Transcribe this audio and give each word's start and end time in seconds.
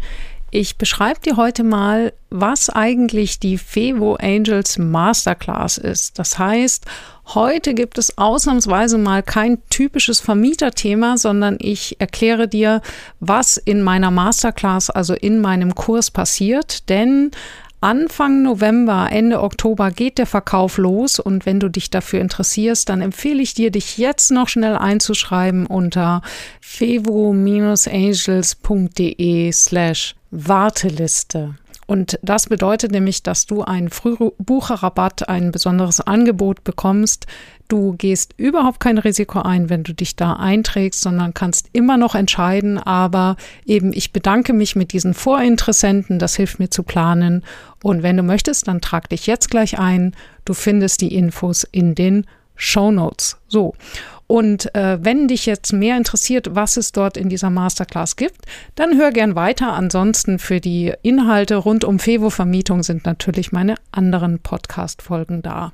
ich 0.52 0.78
beschreibe 0.78 1.20
dir 1.22 1.38
heute 1.38 1.64
mal, 1.64 2.12
was 2.30 2.70
eigentlich 2.70 3.40
die 3.40 3.58
Fevo 3.58 4.16
Angels 4.16 4.78
Masterclass 4.78 5.78
ist. 5.78 6.20
Das 6.20 6.38
heißt, 6.38 6.86
heute 7.34 7.74
gibt 7.74 7.98
es 7.98 8.18
ausnahmsweise 8.18 8.98
mal 8.98 9.24
kein 9.24 9.60
typisches 9.70 10.20
Vermieterthema, 10.20 11.18
sondern 11.18 11.56
ich 11.60 12.02
erkläre 12.02 12.50
dir, 12.50 12.82
was 13.22 13.56
in 13.56 13.82
meiner 13.82 14.12
Masterclass, 14.12 14.90
also 14.90 15.14
in 15.14 15.40
meinem 15.40 15.74
Kurs 15.74 16.12
passiert. 16.12 16.90
Denn 16.90 17.32
Anfang 17.80 18.44
November, 18.44 19.08
Ende 19.10 19.42
Oktober 19.42 19.90
geht 19.90 20.18
der 20.18 20.28
Verkauf 20.28 20.78
los 20.78 21.18
und 21.20 21.46
wenn 21.46 21.62
du 21.62 21.70
dich 21.70 21.90
dafür 21.90 22.20
interessierst, 22.20 22.90
dann 22.90 23.00
empfehle 23.02 23.42
ich 23.42 23.54
dir, 23.54 23.72
dich 23.72 23.98
jetzt 23.98 24.32
noch 24.32 24.50
schnell 24.50 24.76
einzuschreiben 24.76 25.66
unter 25.66 26.22
fevo-angels.de 26.60 29.52
slash 29.54 30.16
Warteliste. 30.32 31.56
Und 31.88 32.18
das 32.22 32.48
bedeutet 32.48 32.92
nämlich, 32.92 33.22
dass 33.22 33.48
du 33.48 33.64
einen 33.64 33.90
Frühbucherrabatt, 33.90 35.28
ein 35.28 35.52
besonderes 35.52 36.00
Angebot 36.00 36.64
bekommst. 36.64 37.28
Du 37.68 37.96
gehst 37.98 38.34
überhaupt 38.38 38.80
kein 38.80 38.98
Risiko 38.98 39.42
ein, 39.42 39.70
wenn 39.70 39.84
du 39.84 39.94
dich 39.94 40.16
da 40.16 40.34
einträgst, 40.34 41.02
sondern 41.02 41.34
kannst 41.34 41.68
immer 41.74 41.98
noch 41.98 42.16
entscheiden. 42.16 42.78
Aber 42.78 43.36
eben, 43.66 43.92
ich 43.92 44.14
bedanke 44.14 44.54
mich 44.54 44.78
mit 44.78 44.94
diesen 44.94 45.14
Vorinteressenten. 45.14 46.18
Das 46.18 46.38
hilft 46.38 46.60
mir 46.60 46.70
zu 46.70 46.84
planen. 46.84 47.44
Und 47.84 48.04
wenn 48.04 48.16
du 48.16 48.24
möchtest, 48.24 48.70
dann 48.70 48.80
trag 48.80 49.10
dich 49.10 49.28
jetzt 49.28 49.50
gleich 49.52 49.78
ein. 49.78 50.16
Du 50.46 50.54
findest 50.54 51.02
die 51.02 51.14
Infos 51.14 51.66
in 51.66 51.94
den 51.94 52.26
Show 52.56 52.92
Notes. 52.92 53.38
So. 53.50 53.74
Und 54.32 54.74
äh, 54.76 54.98
wenn 55.04 55.28
dich 55.28 55.46
jetzt 55.46 55.74
mehr 55.74 55.98
interessiert, 55.98 56.56
was 56.56 56.78
es 56.78 56.94
dort 56.94 57.18
in 57.18 57.28
dieser 57.28 57.50
Masterclass 57.50 58.16
gibt, 58.16 58.46
dann 58.76 58.98
hör 58.98 59.12
gern 59.12 59.36
weiter. 59.36 59.74
Ansonsten 59.74 60.40
für 60.40 60.62
die 60.62 60.94
Inhalte 61.02 61.58
rund 61.58 61.84
um 61.84 62.00
Fevo-Vermietung 62.00 62.82
sind 62.82 63.06
natürlich 63.06 63.52
meine 63.52 63.76
anderen 63.92 64.40
Podcast-Folgen 64.40 65.42
da. 65.42 65.74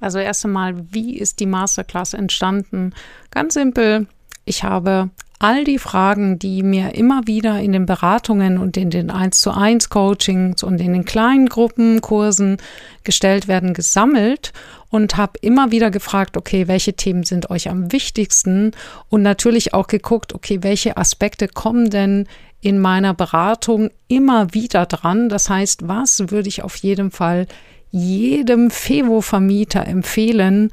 Also 0.00 0.18
erst 0.18 0.46
einmal, 0.46 0.74
wie 0.92 1.16
ist 1.16 1.38
die 1.38 1.46
Masterclass 1.46 2.12
entstanden? 2.12 2.92
Ganz 3.30 3.54
simpel. 3.54 4.08
Ich 4.44 4.64
habe 4.64 5.10
all 5.38 5.64
die 5.64 5.78
Fragen, 5.78 6.38
die 6.38 6.62
mir 6.62 6.94
immer 6.94 7.26
wieder 7.26 7.60
in 7.60 7.72
den 7.72 7.86
Beratungen 7.86 8.58
und 8.58 8.76
in 8.76 8.90
den 8.90 9.10
1 9.10 9.38
zu 9.38 9.52
1 9.52 9.88
Coachings 9.88 10.62
und 10.62 10.80
in 10.80 10.92
den 10.92 11.04
kleinen 11.04 11.46
Gruppenkursen 11.46 12.56
gestellt 13.04 13.46
werden, 13.46 13.72
gesammelt 13.72 14.52
und 14.90 15.16
habe 15.16 15.38
immer 15.40 15.70
wieder 15.70 15.90
gefragt, 15.90 16.36
okay, 16.36 16.66
welche 16.66 16.94
Themen 16.94 17.22
sind 17.22 17.50
euch 17.50 17.68
am 17.68 17.92
wichtigsten 17.92 18.72
und 19.08 19.22
natürlich 19.22 19.74
auch 19.74 19.86
geguckt, 19.86 20.34
okay, 20.34 20.58
welche 20.62 20.96
Aspekte 20.96 21.46
kommen 21.46 21.90
denn 21.90 22.26
in 22.60 22.80
meiner 22.80 23.14
Beratung 23.14 23.90
immer 24.08 24.52
wieder 24.54 24.86
dran? 24.86 25.28
Das 25.28 25.48
heißt, 25.48 25.86
was 25.86 26.30
würde 26.30 26.48
ich 26.48 26.64
auf 26.64 26.74
jeden 26.76 27.12
Fall 27.12 27.46
jedem 27.92 28.70
Fevo-Vermieter 28.70 29.86
empfehlen, 29.86 30.72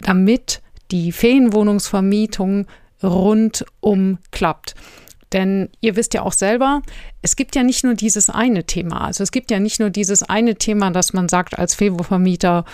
damit 0.00 0.60
die 0.90 1.12
Ferienwohnungsvermietung 1.12 2.66
rundum 3.02 4.18
klappt. 4.30 4.74
Denn 5.32 5.68
ihr 5.80 5.96
wisst 5.96 6.14
ja 6.14 6.22
auch 6.22 6.32
selber, 6.32 6.82
es 7.20 7.36
gibt 7.36 7.54
ja 7.54 7.62
nicht 7.62 7.84
nur 7.84 7.94
dieses 7.94 8.30
eine 8.30 8.64
Thema. 8.64 9.02
Also 9.02 9.22
es 9.22 9.30
gibt 9.30 9.50
ja 9.50 9.60
nicht 9.60 9.78
nur 9.78 9.90
dieses 9.90 10.22
eine 10.22 10.54
Thema, 10.54 10.90
dass 10.90 11.12
man 11.12 11.28
sagt 11.28 11.58
als 11.58 11.74
Fevo-Vermieter, 11.74 12.64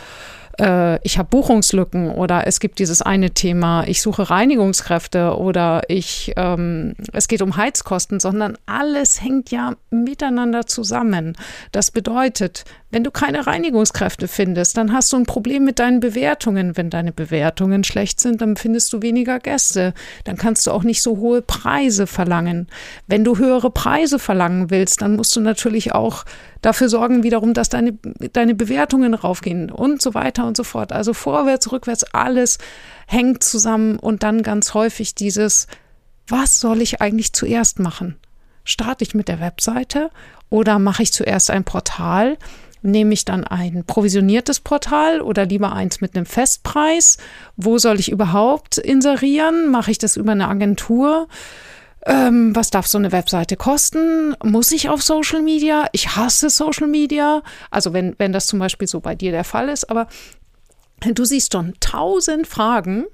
äh, 0.59 0.99
ich 1.07 1.19
habe 1.19 1.29
Buchungslücken 1.29 2.11
oder 2.11 2.47
es 2.47 2.61
gibt 2.61 2.79
dieses 2.79 3.03
eine 3.03 3.31
Thema, 3.31 3.85
ich 3.87 4.03
suche 4.03 4.31
Reinigungskräfte 4.31 5.37
oder 5.37 5.83
ich, 5.89 6.33
ähm, 6.37 6.95
es 7.13 7.29
geht 7.29 7.43
um 7.43 7.57
Heizkosten, 7.57 8.21
sondern 8.21 8.57
alles 8.67 9.23
hängt 9.23 9.51
ja 9.51 9.75
miteinander 9.91 10.67
zusammen. 10.67 11.37
Das 11.73 11.91
bedeutet, 11.91 12.65
wenn 12.91 13.03
du 13.03 13.11
keine 13.11 13.47
Reinigungskräfte 13.47 14.29
findest, 14.29 14.77
dann 14.77 14.93
hast 14.93 15.13
du 15.13 15.17
ein 15.17 15.27
Problem 15.27 15.65
mit 15.65 15.81
deinen 15.81 15.99
Bewertungen. 15.99 16.77
Wenn 16.77 16.91
deine 16.91 17.11
Bewertungen 17.11 17.83
schlecht 17.83 18.21
sind, 18.21 18.41
dann 18.41 18.57
findest 18.57 18.93
du 18.93 19.03
weniger 19.03 19.41
Gäste. 19.41 19.95
Dann 20.23 20.37
kannst 20.37 20.67
du 20.67 20.71
auch 20.71 20.85
nicht 20.85 21.03
so 21.03 21.17
hohe 21.17 21.43
Preise 21.43 22.07
verlangen. 22.07 22.69
Wenn 23.09 23.25
du 23.25 23.37
höhere 23.37 23.71
Preise 23.71 24.21
verlangen 24.21 24.71
willst, 24.71 25.03
dann 25.03 25.17
musst 25.17 25.35
du 25.35 25.41
natürlich 25.41 25.93
auch 25.93 26.25
dafür 26.65 26.89
sorgen 26.89 27.23
wiederum, 27.23 27.53
dass 27.53 27.69
deine, 27.69 27.99
deine 28.33 28.55
Bewertungen 28.55 29.15
raufgehen 29.15 29.71
und 29.71 30.01
so 30.01 30.15
weiter 30.15 30.47
und 30.47 30.57
so 30.57 30.65
fort. 30.65 30.93
Also 30.93 31.13
vorwärts, 31.13 31.71
rückwärts, 31.73 32.05
alles 32.15 32.59
hängt 33.07 33.43
zusammen 33.43 33.99
und 33.99 34.23
dann 34.23 34.43
ganz 34.43 34.73
häufig 34.73 35.15
dieses, 35.15 35.67
was 36.27 36.61
soll 36.61 36.81
ich 36.81 37.03
eigentlich 37.03 37.33
zuerst 37.35 37.81
machen? 37.81 38.17
Starte 38.65 39.05
ich 39.05 39.15
mit 39.15 39.29
der 39.29 39.41
Webseite 39.41 40.11
oder 40.49 40.79
mache 40.79 41.03
ich 41.03 41.13
zuerst 41.13 41.51
ein 41.51 41.65
Portal? 41.65 42.39
Nehme 42.81 43.13
ich 43.13 43.25
dann 43.25 43.45
ein 43.45 43.85
provisioniertes 43.87 44.61
Portal 44.61 45.21
oder 45.21 45.47
lieber 45.47 45.73
eins 45.73 46.01
mit 46.01 46.17
einem 46.17 46.27
Festpreis? 46.27 47.19
Wo 47.57 47.77
soll 47.79 48.01
ich 48.01 48.11
überhaupt 48.11 48.79
inserieren? 48.79 49.71
Mache 49.71 49.91
ich 49.91 49.99
das 49.99 50.17
über 50.17 50.33
eine 50.33 50.49
Agentur? 50.49 51.29
Ähm, 52.07 52.55
was 52.55 52.71
darf 52.71 52.87
so 52.87 52.99
eine 52.99 53.13
Webseite 53.13 53.57
kosten? 53.57 54.37
Muss 54.43 54.73
ich 54.73 54.89
auf 54.89 55.03
Social 55.03 55.41
Media? 55.41 55.87
Ich 55.93 56.17
hasse 56.17 56.51
Social 56.51 56.87
Media. 56.87 57.43
Also 57.71 57.93
wenn, 57.93 58.15
wenn 58.19 58.33
das 58.33 58.47
zum 58.47 58.59
Beispiel 58.59 58.89
so 58.89 59.01
bei 59.01 59.15
dir 59.15 59.31
der 59.31 59.45
Fall 59.45 59.69
ist, 59.69 59.89
aber 59.91 60.07
du 61.01 61.25
siehst 61.25 61.53
schon 61.53 61.75
tausend 61.81 62.47
Fragen 62.47 63.05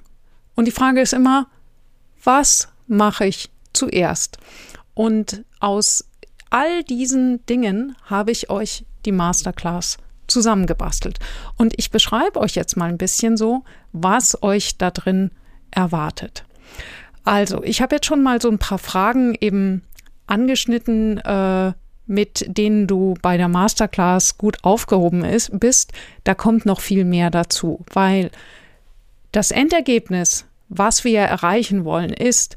und 0.56 0.64
die 0.64 0.72
Frage 0.72 1.00
ist 1.00 1.12
immer, 1.12 1.46
was 2.22 2.68
mache 2.86 3.26
ich 3.26 3.50
zuerst? 3.72 4.38
Und 4.94 5.44
aus 5.60 6.04
all 6.50 6.82
diesen 6.82 7.44
Dingen 7.46 7.96
habe 8.04 8.32
ich 8.32 8.50
euch 8.50 8.84
die 9.04 9.12
Masterclass 9.12 9.98
zusammengebastelt. 10.26 11.18
Und 11.56 11.74
ich 11.76 11.90
beschreibe 11.90 12.40
euch 12.40 12.54
jetzt 12.54 12.76
mal 12.76 12.88
ein 12.88 12.98
bisschen 12.98 13.36
so, 13.36 13.64
was 13.92 14.42
euch 14.42 14.76
da 14.78 14.90
drin 14.90 15.30
erwartet. 15.70 16.44
Also, 17.30 17.62
ich 17.62 17.80
habe 17.80 17.94
jetzt 17.94 18.06
schon 18.06 18.24
mal 18.24 18.42
so 18.42 18.50
ein 18.50 18.58
paar 18.58 18.80
Fragen 18.80 19.36
eben 19.41 19.82
angeschnitten, 20.26 21.18
äh, 21.18 21.72
mit 22.08 22.44
denen 22.48 22.88
du 22.88 23.14
bei 23.22 23.36
der 23.36 23.46
Masterclass 23.46 24.36
gut 24.36 24.58
aufgehoben 24.64 25.24
ist, 25.24 25.60
bist. 25.60 25.92
Da 26.24 26.34
kommt 26.34 26.66
noch 26.66 26.80
viel 26.80 27.04
mehr 27.04 27.30
dazu, 27.30 27.84
weil 27.92 28.32
das 29.30 29.52
Endergebnis, 29.52 30.44
was 30.70 31.04
wir 31.04 31.20
erreichen 31.20 31.84
wollen, 31.84 32.12
ist, 32.12 32.56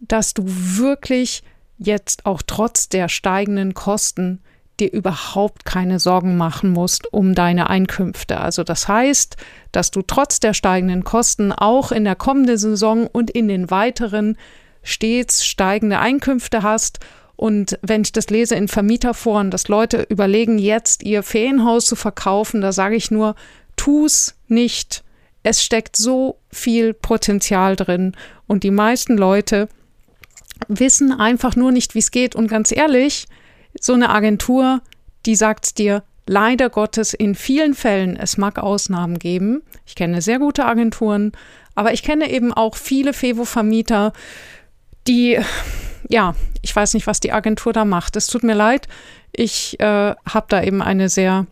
dass 0.00 0.32
du 0.32 0.44
wirklich 0.46 1.42
jetzt 1.78 2.24
auch 2.24 2.42
trotz 2.46 2.88
der 2.88 3.08
steigenden 3.08 3.74
Kosten 3.74 4.40
dir 4.80 4.92
überhaupt 4.92 5.64
keine 5.64 5.98
Sorgen 5.98 6.36
machen 6.36 6.70
musst 6.70 7.12
um 7.12 7.34
deine 7.34 7.70
Einkünfte. 7.70 8.40
Also 8.40 8.64
das 8.64 8.88
heißt, 8.88 9.36
dass 9.72 9.90
du 9.90 10.02
trotz 10.02 10.40
der 10.40 10.54
steigenden 10.54 11.04
Kosten 11.04 11.52
auch 11.52 11.92
in 11.92 12.04
der 12.04 12.16
kommenden 12.16 12.58
Saison 12.58 13.06
und 13.06 13.30
in 13.30 13.48
den 13.48 13.70
weiteren 13.70 14.36
stets 14.82 15.44
steigende 15.44 15.98
Einkünfte 15.98 16.62
hast. 16.62 17.00
Und 17.36 17.78
wenn 17.82 18.02
ich 18.02 18.12
das 18.12 18.30
lese 18.30 18.54
in 18.54 18.68
Vermieterforen, 18.68 19.50
dass 19.50 19.68
Leute 19.68 20.06
überlegen, 20.08 20.58
jetzt 20.58 21.02
ihr 21.02 21.22
Ferienhaus 21.22 21.86
zu 21.86 21.96
verkaufen, 21.96 22.60
da 22.60 22.72
sage 22.72 22.96
ich 22.96 23.10
nur, 23.10 23.34
tu's 23.76 24.34
nicht. 24.48 25.02
Es 25.42 25.62
steckt 25.62 25.96
so 25.96 26.38
viel 26.50 26.94
Potenzial 26.94 27.76
drin 27.76 28.16
und 28.46 28.62
die 28.62 28.70
meisten 28.70 29.16
Leute 29.16 29.68
wissen 30.68 31.12
einfach 31.12 31.56
nur 31.56 31.72
nicht, 31.72 31.94
wie 31.94 31.98
es 31.98 32.10
geht. 32.10 32.34
Und 32.34 32.48
ganz 32.48 32.72
ehrlich, 32.72 33.26
so 33.80 33.92
eine 33.92 34.10
Agentur, 34.10 34.80
die 35.26 35.36
sagt 35.36 35.78
dir, 35.78 36.02
leider 36.26 36.70
Gottes 36.70 37.14
in 37.14 37.34
vielen 37.34 37.74
Fällen, 37.74 38.16
es 38.16 38.36
mag 38.36 38.58
Ausnahmen 38.58 39.18
geben. 39.18 39.62
Ich 39.86 39.94
kenne 39.94 40.22
sehr 40.22 40.38
gute 40.38 40.64
Agenturen, 40.64 41.32
Aber 41.74 41.92
ich 41.92 42.02
kenne 42.02 42.30
eben 42.30 42.52
auch 42.52 42.76
viele 42.76 43.12
Fevo-Vermieter, 43.12 44.12
die, 45.08 45.38
ja, 46.08 46.34
ich 46.62 46.74
weiß 46.74 46.94
nicht, 46.94 47.06
was 47.06 47.20
die 47.20 47.32
Agentur 47.32 47.72
da 47.72 47.84
macht. 47.84 48.16
Es 48.16 48.28
tut 48.28 48.42
mir 48.42 48.54
leid. 48.54 48.88
Ich 49.32 49.78
äh, 49.80 50.14
habe 50.14 50.46
da 50.48 50.62
eben 50.62 50.80
eine 50.82 51.08
sehr 51.08 51.46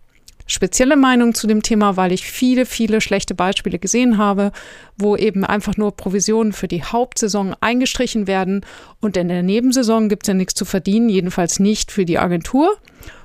spezielle 0.52 0.96
Meinung 0.96 1.34
zu 1.34 1.46
dem 1.46 1.62
Thema, 1.62 1.96
weil 1.96 2.12
ich 2.12 2.26
viele, 2.26 2.66
viele 2.66 3.00
schlechte 3.00 3.34
Beispiele 3.34 3.78
gesehen 3.78 4.19
habe, 4.19 4.52
wo 4.96 5.16
eben 5.16 5.44
einfach 5.44 5.76
nur 5.76 5.96
Provisionen 5.96 6.52
für 6.52 6.69
die 6.69 6.84
Hauptsaison 6.84 7.56
eingestrichen 7.60 8.26
werden 8.26 8.64
und 9.00 9.16
in 9.16 9.28
der 9.28 9.43
Nebensaison 9.43 10.08
gibt 10.08 10.25
es 10.25 10.28
ja 10.28 10.34
nichts 10.34 10.54
zu 10.54 10.64
verdienen, 10.64 11.08
jedenfalls 11.08 11.58
nicht 11.58 11.90
für 11.90 12.04
die 12.04 12.19
Agentur. 12.19 12.76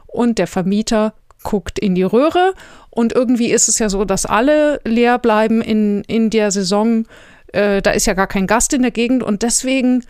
Und 0.07 0.39
der 0.39 0.47
Vermieter 0.47 1.13
guckt 1.44 1.77
in 1.77 1.95
die 1.95 2.03
Röhre 2.03 2.53
und 2.89 3.13
irgendwie 3.13 3.51
ist 3.51 3.69
es 3.69 3.77
ja 3.77 3.89
so, 3.89 4.06
dass 4.06 4.25
alle 4.25 4.79
leer 4.85 5.19
bleiben 5.19 5.62
in, 5.62 6.03
in 6.06 6.29
der 6.29 6.51
Saison. 6.51 7.06
Äh, 7.53 7.81
da 7.81 7.91
ist 7.91 8.07
ja 8.07 8.13
gar 8.13 8.27
kein 8.27 8.47
Gast 8.47 8.74
in 8.74 8.81
der 8.81 8.91
Gegend 8.91 9.21
und 9.21 9.44
deswegen 9.44 10.03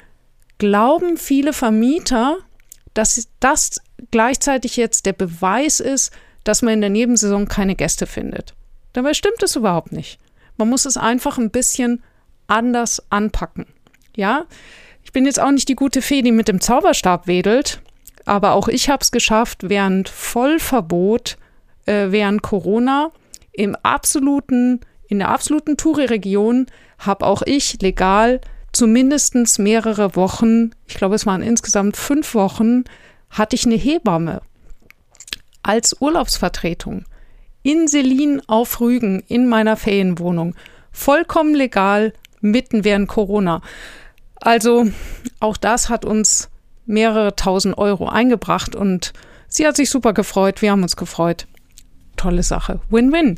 glauben 0.59 1.17
viele 1.17 1.51
Vermieter, 1.51 2.37
dass 2.93 3.27
das 3.39 3.81
gleichzeitig 4.11 4.77
jetzt 4.77 5.05
der 5.05 5.13
Beweis 5.13 5.79
ist, 5.79 6.11
dass 6.47 6.61
man 6.61 6.73
in 6.75 6.81
der 6.81 6.89
Nebensaison 6.89 7.47
keine 7.47 7.75
Gäste 7.75 8.07
findet. 8.07 8.53
Dabei 8.93 9.13
stimmt 9.13 9.43
es 9.43 9.55
überhaupt 9.55 9.91
nicht. 9.91 10.19
Man 10.57 10.69
muss 10.69 10.85
es 10.85 10.97
einfach 10.97 11.37
ein 11.37 11.51
bisschen 11.51 12.03
anders 12.47 13.03
anpacken. 13.09 13.65
Ja, 14.15 14.45
ich 15.03 15.11
bin 15.11 15.25
jetzt 15.25 15.39
auch 15.39 15.51
nicht 15.51 15.69
die 15.69 15.75
gute 15.75 16.01
Fee, 16.01 16.21
die 16.21 16.31
mit 16.31 16.47
dem 16.47 16.61
Zauberstab 16.61 17.27
wedelt, 17.27 17.81
aber 18.25 18.53
auch 18.53 18.67
ich 18.67 18.89
habe 18.89 19.01
es 19.01 19.11
geschafft, 19.11 19.69
während 19.69 20.09
Vollverbot, 20.09 21.37
äh, 21.85 22.07
während 22.09 22.41
Corona, 22.41 23.11
im 23.51 23.75
absoluten, 23.75 24.81
in 25.07 25.19
der 25.19 25.29
absoluten 25.29 25.77
Touri-Region 25.77 26.67
habe 26.97 27.25
auch 27.25 27.41
ich 27.43 27.81
legal 27.81 28.41
zumindest 28.71 29.59
mehrere 29.59 30.15
Wochen, 30.15 30.71
ich 30.87 30.95
glaube 30.95 31.15
es 31.15 31.25
waren 31.25 31.41
insgesamt 31.41 31.97
fünf 31.97 32.33
Wochen, 32.33 32.83
hatte 33.29 33.55
ich 33.55 33.65
eine 33.65 33.75
Hebamme 33.75 34.41
als 35.67 35.99
Urlaubsvertretung 35.99 37.05
in 37.61 37.87
Selin 37.87 38.41
auf 38.47 38.79
Rügen 38.79 39.21
in 39.27 39.47
meiner 39.47 39.75
Ferienwohnung. 39.75 40.55
Vollkommen 40.91 41.53
legal, 41.53 42.13
mitten 42.39 42.85
während 42.85 43.09
Corona. 43.09 43.61
Also 44.37 44.87
auch 45.41 45.57
das 45.57 45.89
hat 45.89 46.05
uns 46.05 46.49
mehrere 46.85 47.35
tausend 47.35 47.77
Euro 47.77 48.07
eingebracht 48.07 48.75
und 48.75 49.11
sie 49.49 49.67
hat 49.67 49.75
sich 49.75 49.89
super 49.89 50.13
gefreut, 50.13 50.61
wir 50.61 50.71
haben 50.71 50.83
uns 50.83 50.95
gefreut. 50.95 51.47
Tolle 52.15 52.43
Sache. 52.43 52.79
Win-win. 52.89 53.37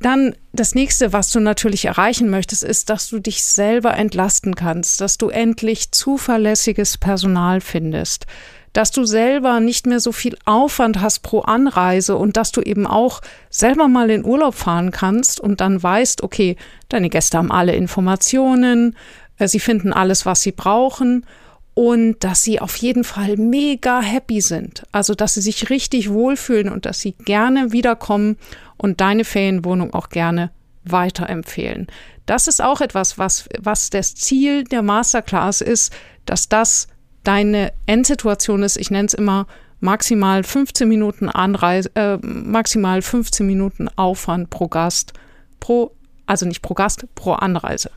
Dann 0.00 0.34
das 0.54 0.74
nächste, 0.74 1.12
was 1.12 1.30
du 1.30 1.40
natürlich 1.40 1.84
erreichen 1.84 2.30
möchtest, 2.30 2.62
ist, 2.62 2.88
dass 2.88 3.08
du 3.08 3.18
dich 3.18 3.44
selber 3.44 3.94
entlasten 3.94 4.54
kannst, 4.54 5.02
dass 5.02 5.18
du 5.18 5.28
endlich 5.28 5.92
zuverlässiges 5.92 6.96
Personal 6.96 7.60
findest, 7.60 8.26
dass 8.72 8.92
du 8.92 9.04
selber 9.04 9.60
nicht 9.60 9.86
mehr 9.86 10.00
so 10.00 10.12
viel 10.12 10.36
Aufwand 10.44 11.00
hast 11.00 11.20
pro 11.20 11.40
Anreise 11.40 12.16
und 12.16 12.36
dass 12.36 12.52
du 12.52 12.60
eben 12.60 12.86
auch 12.86 13.20
selber 13.48 13.88
mal 13.88 14.10
in 14.10 14.24
Urlaub 14.24 14.54
fahren 14.54 14.90
kannst 14.92 15.40
und 15.40 15.60
dann 15.60 15.82
weißt, 15.82 16.22
okay, 16.22 16.56
deine 16.88 17.10
Gäste 17.10 17.38
haben 17.38 17.50
alle 17.50 17.74
Informationen, 17.74 18.96
äh, 19.38 19.48
sie 19.48 19.60
finden 19.60 19.92
alles, 19.92 20.26
was 20.26 20.42
sie 20.42 20.52
brauchen 20.52 21.26
und 21.74 22.22
dass 22.24 22.42
sie 22.42 22.60
auf 22.60 22.76
jeden 22.76 23.04
Fall 23.04 23.36
mega 23.36 24.00
happy 24.00 24.40
sind. 24.40 24.82
Also, 24.92 25.14
dass 25.14 25.34
sie 25.34 25.40
sich 25.40 25.70
richtig 25.70 26.10
wohlfühlen 26.10 26.68
und 26.68 26.86
dass 26.86 27.00
sie 27.00 27.12
gerne 27.12 27.72
wiederkommen 27.72 28.36
und 28.76 29.00
deine 29.00 29.24
Ferienwohnung 29.24 29.94
auch 29.94 30.08
gerne 30.08 30.50
weiterempfehlen. 30.84 31.86
Das 32.26 32.46
ist 32.46 32.62
auch 32.62 32.80
etwas, 32.80 33.18
was, 33.18 33.48
was 33.58 33.90
das 33.90 34.14
Ziel 34.14 34.64
der 34.64 34.82
Masterclass 34.82 35.60
ist, 35.60 35.92
dass 36.26 36.48
das 36.48 36.88
deine 37.24 37.72
Endsituation 37.86 38.62
ist, 38.62 38.76
ich 38.76 38.90
nenne 38.90 39.06
es 39.06 39.14
immer 39.14 39.46
maximal 39.80 40.44
15 40.44 40.88
Minuten 40.88 41.28
Anreise, 41.28 41.90
äh, 41.94 42.18
maximal 42.22 43.02
15 43.02 43.46
Minuten 43.46 43.88
Aufwand 43.96 44.50
pro 44.50 44.68
Gast, 44.68 45.12
pro, 45.58 45.92
also 46.26 46.46
nicht 46.46 46.62
pro 46.62 46.74
Gast, 46.74 47.06
pro 47.14 47.32
Anreise. 47.32 47.90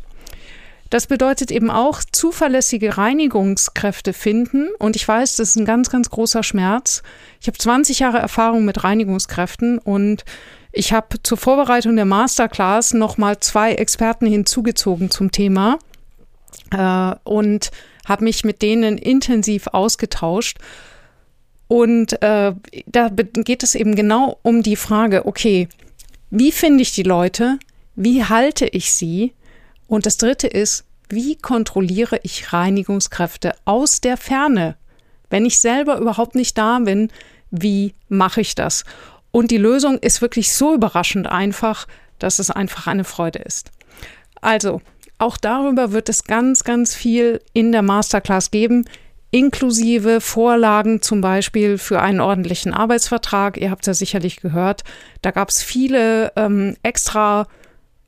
Das 0.90 1.08
bedeutet 1.08 1.50
eben 1.50 1.72
auch 1.72 2.02
zuverlässige 2.12 3.00
Reinigungskräfte 3.00 4.14
finden. 4.14 4.70
Und 4.78 4.96
ich 4.96 5.08
weiß, 5.08 5.38
das 5.38 5.50
ist 5.50 5.56
ein 5.56 5.66
ganz, 5.66 5.90
ganz 5.90 6.12
großer 6.12 6.44
Schmerz. 6.44 7.02
Ich 7.42 7.48
habe 7.48 7.58
20 7.58 7.98
Jahre 7.98 8.20
Erfahrung 8.20 8.64
mit 8.64 8.84
Reinigungskräften 8.84 9.80
und 9.80 10.24
ich 10.72 10.94
habe 10.94 11.22
zur 11.24 11.40
Vorbereitung 11.40 11.96
der 11.96 12.06
Masterclass 12.06 12.94
nochmal 12.94 13.40
zwei 13.40 13.74
Experten 13.74 14.28
hinzugezogen 14.28 15.10
zum 15.10 15.32
Thema. 15.32 15.80
Äh, 16.70 17.16
und 17.24 17.72
habe 18.06 18.24
mich 18.24 18.44
mit 18.44 18.62
denen 18.62 18.98
intensiv 18.98 19.68
ausgetauscht. 19.68 20.58
Und 21.68 22.22
äh, 22.22 22.54
da 22.86 23.10
geht 23.10 23.64
es 23.64 23.76
eben 23.76 23.96
genau 23.96 24.38
um 24.44 24.64
die 24.64 24.76
Frage, 24.76 25.26
okay, 25.26 25.68
wie 26.30 26.52
finde 26.52 26.82
ich 26.82 26.94
die 26.94 27.04
Leute? 27.04 27.58
Wie 27.96 28.24
halte 28.24 28.66
ich 28.66 28.92
sie? 28.92 29.34
Und 29.88 30.06
das 30.06 30.18
Dritte 30.18 30.48
ist, 30.48 30.86
wie 31.10 31.36
kontrolliere 31.36 32.20
ich 32.24 32.54
Reinigungskräfte 32.54 33.54
aus 33.66 34.02
der 34.02 34.18
Ferne? 34.18 34.76
Wenn 35.30 35.46
ich 35.46 35.60
selber 35.60 35.98
überhaupt 35.98 36.36
nicht 36.36 36.58
da 36.58 36.80
bin, 36.80 37.12
wie 37.52 37.94
mache 38.10 38.42
ich 38.42 38.56
das? 38.56 38.84
Und 39.32 39.52
die 39.52 39.58
Lösung 39.58 39.98
ist 40.00 40.22
wirklich 40.22 40.54
so 40.54 40.74
überraschend 40.74 41.28
einfach, 41.28 41.88
dass 42.20 42.40
es 42.40 42.52
einfach 42.52 42.88
eine 42.88 43.04
Freude 43.04 43.40
ist. 43.40 43.72
Also, 44.42 44.82
auch 45.24 45.38
darüber 45.38 45.92
wird 45.92 46.10
es 46.10 46.26
ganz, 46.26 46.64
ganz 46.64 46.94
viel 46.94 47.42
in 47.54 47.72
der 47.72 47.82
Masterclass 47.82 48.52
geben, 48.52 48.86
inklusive 49.32 50.22
Vorlagen 50.22 51.02
zum 51.02 51.22
Beispiel 51.22 51.78
für 51.78 52.02
einen 52.02 52.22
ordentlichen 52.22 52.74
Arbeitsvertrag. 52.74 53.58
Ihr 53.58 53.72
habt 53.72 53.88
ja 53.88 53.94
sicherlich 53.94 54.42
gehört. 54.42 54.84
Da 55.22 55.32
gab 55.32 55.50
es 55.50 55.64
viele 55.64 56.32
ähm, 56.36 56.78
extra 56.84 57.48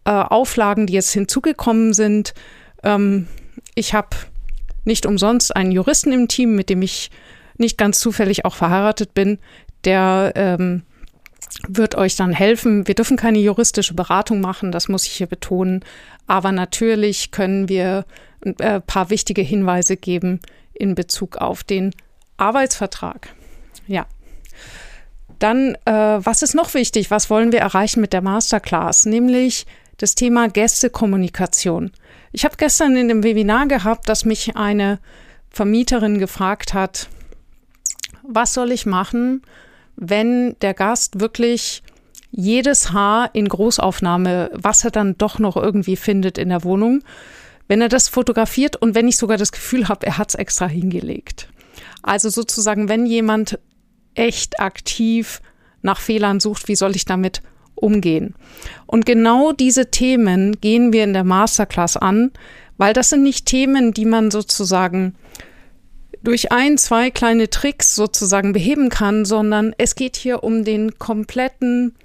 äh, 0.05 0.11
Auflagen, 0.11 0.85
die 0.85 0.93
jetzt 0.93 1.13
hinzugekommen 1.13 1.93
sind. 1.93 2.35
Ähm, 2.83 3.27
ich 3.73 3.93
habe 3.95 4.15
nicht 4.83 5.07
umsonst 5.07 5.55
einen 5.55 5.71
Juristen 5.71 6.11
im 6.11 6.27
Team, 6.27 6.55
mit 6.55 6.69
dem 6.69 6.83
ich 6.83 7.09
nicht 7.57 7.77
ganz 7.77 7.99
zufällig 7.99 8.45
auch 8.45 8.55
verheiratet 8.55 9.13
bin, 9.13 9.39
der 9.83 10.33
ähm, 10.35 10.83
wird 11.67 11.95
euch 11.95 12.15
dann 12.15 12.31
helfen. 12.31 12.87
Wir 12.87 12.95
dürfen 12.95 13.17
keine 13.17 13.39
juristische 13.39 13.93
Beratung 13.93 14.41
machen, 14.41 14.71
das 14.71 14.89
muss 14.89 15.05
ich 15.05 15.13
hier 15.13 15.27
betonen. 15.27 15.83
Aber 16.27 16.51
natürlich 16.51 17.31
können 17.31 17.69
wir 17.69 18.05
ein 18.43 18.59
äh, 18.59 18.81
paar 18.81 19.09
wichtige 19.09 19.41
Hinweise 19.41 19.97
geben 19.97 20.39
in 20.73 20.95
Bezug 20.95 21.37
auf 21.37 21.63
den 21.63 21.91
Arbeitsvertrag. 22.37 23.29
Ja. 23.87 24.05
Dann, 25.39 25.75
äh, 25.85 25.91
was 25.91 26.41
ist 26.41 26.55
noch 26.55 26.73
wichtig? 26.73 27.11
Was 27.11 27.29
wollen 27.29 27.51
wir 27.51 27.59
erreichen 27.59 28.01
mit 28.01 28.13
der 28.13 28.21
Masterclass? 28.21 29.05
Nämlich 29.05 29.65
das 29.97 30.15
Thema 30.15 30.49
Gästekommunikation. 30.49 31.91
Ich 32.31 32.45
habe 32.45 32.57
gestern 32.57 32.95
in 32.95 33.07
dem 33.07 33.23
Webinar 33.23 33.67
gehabt, 33.67 34.09
dass 34.09 34.25
mich 34.25 34.55
eine 34.55 34.99
Vermieterin 35.49 36.19
gefragt 36.19 36.73
hat, 36.73 37.07
was 38.27 38.53
soll 38.53 38.71
ich 38.71 38.85
machen, 38.85 39.43
wenn 39.95 40.57
der 40.61 40.73
Gast 40.73 41.19
wirklich 41.19 41.81
jedes 42.35 42.91
Haar 42.91 43.29
in 43.33 43.47
Großaufnahme, 43.47 44.51
was 44.53 44.83
er 44.83 44.91
dann 44.91 45.17
doch 45.17 45.39
noch 45.39 45.55
irgendwie 45.55 45.95
findet 45.95 46.37
in 46.37 46.49
der 46.49 46.63
Wohnung, 46.63 47.01
wenn 47.67 47.81
er 47.81 47.89
das 47.89 48.09
fotografiert 48.09 48.75
und 48.75 48.93
wenn 48.93 49.07
ich 49.07 49.17
sogar 49.17 49.37
das 49.37 49.51
Gefühl 49.51 49.87
habe, 49.87 50.05
er 50.05 50.17
hat 50.17 50.29
es 50.29 50.35
extra 50.35 50.67
hingelegt. 50.67 51.47
Also 52.03 52.29
sozusagen, 52.29 52.89
wenn 52.89 53.05
jemand 53.05 53.57
echt 54.13 54.59
aktiv 54.59 55.41
nach 55.81 55.99
Fehlern 55.99 56.39
sucht, 56.39 56.67
wie 56.67 56.75
soll 56.75 56.95
ich 56.95 57.05
damit 57.05 57.41
umgehen? 57.73 58.35
Und 58.85 59.05
genau 59.05 59.53
diese 59.53 59.89
Themen 59.89 60.59
gehen 60.59 60.91
wir 60.91 61.05
in 61.05 61.13
der 61.13 61.23
Masterclass 61.23 61.95
an, 61.95 62.31
weil 62.77 62.93
das 62.93 63.09
sind 63.09 63.23
nicht 63.23 63.45
Themen, 63.45 63.93
die 63.93 64.05
man 64.05 64.29
sozusagen 64.29 65.15
durch 66.21 66.51
ein, 66.51 66.77
zwei 66.77 67.11
kleine 67.11 67.49
Tricks 67.49 67.95
sozusagen 67.95 68.51
beheben 68.51 68.89
kann, 68.89 69.25
sondern 69.25 69.73
es 69.77 69.95
geht 69.95 70.17
hier 70.17 70.43
um 70.43 70.63
den 70.65 70.97
kompletten, 70.99 71.95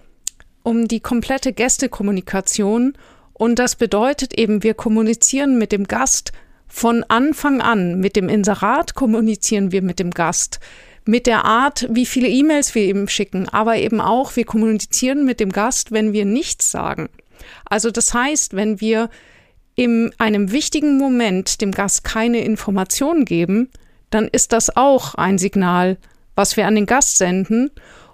um 0.62 0.88
die 0.88 1.00
komplette 1.00 1.52
Gästekommunikation. 1.52 2.95
Und 3.33 3.59
das 3.59 3.76
bedeutet 3.76 4.38
eben, 4.38 4.62
wir 4.62 4.75
kommunizieren 4.75 5.59
mit 5.59 5.73
dem 5.73 5.85
Gast 5.87 6.33
von 6.69 7.05
Anfang 7.09 7.61
an. 7.61 7.99
Mit 8.00 8.17
dem 8.17 8.29
Inserat 8.29 8.95
kommunizieren 8.95 9.73
wir 9.73 9.83
mit 9.83 9.99
dem 9.99 10.11
Gast. 10.11 10.61
Mit 11.05 11.26
der 11.26 11.45
Art, 11.45 11.88
wie 11.90 12.07
viele 12.07 12.29
E-Mails 12.29 12.75
wir 12.75 12.85
ihm 12.85 13.09
schicken, 13.09 13.49
aber 13.49 13.76
eben 13.76 14.00
auch, 14.00 14.37
wir 14.37 14.45
kommunizieren 14.45 15.25
mit 15.25 15.40
dem 15.40 15.50
Gast, 15.50 15.93
wenn 15.93 16.12
wir 16.12 16.25
nichts 16.25 16.71
sagen. 16.71 17.09
Also 17.64 17.90
das 17.90 18.12
heißt, 18.14 18.55
wenn 18.55 18.81
wir 18.81 19.09
in 19.75 20.12
einem 20.19 20.52
wichtigen 20.52 20.99
Moment 20.99 21.61
dem 21.62 21.73
Gast 21.73 22.05
keine 22.05 22.45
Informationen 22.45 23.25
geben, 23.25 23.71
dann 24.11 24.29
ist 24.29 24.52
das 24.52 24.76
auch 24.76 25.14
ein 25.14 25.38
Signal, 25.38 25.97
was 26.35 26.57
wir 26.57 26.67
an 26.67 26.75
den 26.75 26.87
Gast 26.87 27.17
senden. 27.17 27.71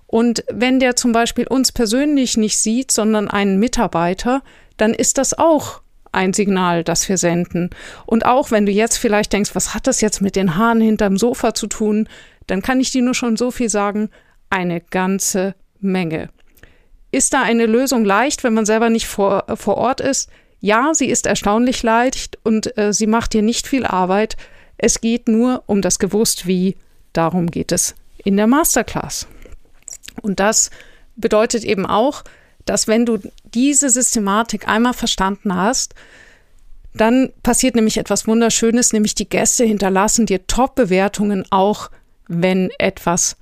Und 0.07 0.45
wenn 0.53 0.81
der 0.81 0.97
zum 0.97 1.13
Beispiel 1.13 1.47
uns 1.47 1.73
persönlich 1.73 2.37
nicht 2.37 2.59
sieht, 2.59 2.91
sondern 2.91 3.29
einen 3.29 3.59
Mitarbeiter, 3.59 4.43
dann 4.77 4.95
ist 4.95 5.19
das 5.19 5.37
auch 5.37 5.81
ein 6.13 6.33
Signal, 6.33 6.85
das 6.85 7.09
wir 7.09 7.19
senden. 7.19 7.71
Und 8.07 8.25
auch 8.25 8.51
wenn 8.51 8.67
du 8.67 8.73
jetzt 8.73 8.97
vielleicht 8.97 9.33
denkst, 9.33 9.55
was 9.55 9.75
hat 9.75 9.87
das 9.87 10.01
jetzt 10.01 10.23
mit 10.23 10.37
den 10.37 10.57
Haaren 10.57 10.81
hinterm 10.81 11.19
Sofa 11.19 11.55
zu 11.55 11.67
tun, 11.67 12.09
dann 12.47 12.63
kann 12.63 12.81
ich 12.81 12.91
dir 12.91 13.03
nur 13.03 13.15
schon 13.15 13.37
so 13.37 13.51
viel 13.51 13.69
sagen, 13.69 14.11
eine 14.49 14.81
ganze 14.81 15.55
Menge. 15.81 16.31
Ist 17.11 17.35
da 17.35 17.43
eine 17.43 17.67
Lösung 17.67 18.05
leicht, 18.05 18.45
wenn 18.45 18.55
man 18.55 18.67
selber 18.67 18.91
nicht 18.91 19.07
vor, 19.07 19.45
vor 19.57 19.77
Ort 19.77 20.01
ist? 20.01 20.31
Ja, 20.61 20.95
sie 20.95 21.07
ist 21.07 21.27
erstaunlich 21.27 21.83
leicht 21.83 22.39
und 22.45 22.77
äh, 22.79 22.93
sie 22.93 23.07
macht 23.07 23.35
dir 23.35 23.43
nicht 23.43 23.67
viel 23.67 23.85
Arbeit. 23.85 24.37
Es 24.79 25.01
geht 25.01 25.29
nur 25.29 25.65
um 25.67 25.83
das 25.83 25.99
Gewusst 25.99 26.47
wie. 26.47 26.77
Darum 27.13 27.51
geht 27.51 27.73
es 27.73 27.95
in 28.25 28.37
der 28.37 28.47
Masterclass. 28.47 29.27
Und 30.23 30.41
das 30.41 30.71
bedeutet 31.17 31.65
eben 31.65 31.87
auch, 31.87 32.25
dass 32.65 32.89
wenn 32.89 33.07
du 33.07 33.19
diese 33.45 33.91
Systematik 33.91 34.69
einmal 34.69 34.93
verstanden 34.93 35.55
hast, 35.55 35.95
dann 36.95 37.33
passiert 37.43 37.75
nämlich 37.75 37.99
etwas 37.99 38.27
Wunderschönes, 38.27 38.93
nämlich 38.93 39.15
die 39.15 39.29
Gäste 39.29 39.65
hinterlassen 39.65 40.27
dir 40.27 40.47
Top-Bewertungen, 40.47 41.45
auch 41.51 41.91
wenn 42.27 42.71
etwas 42.79 43.37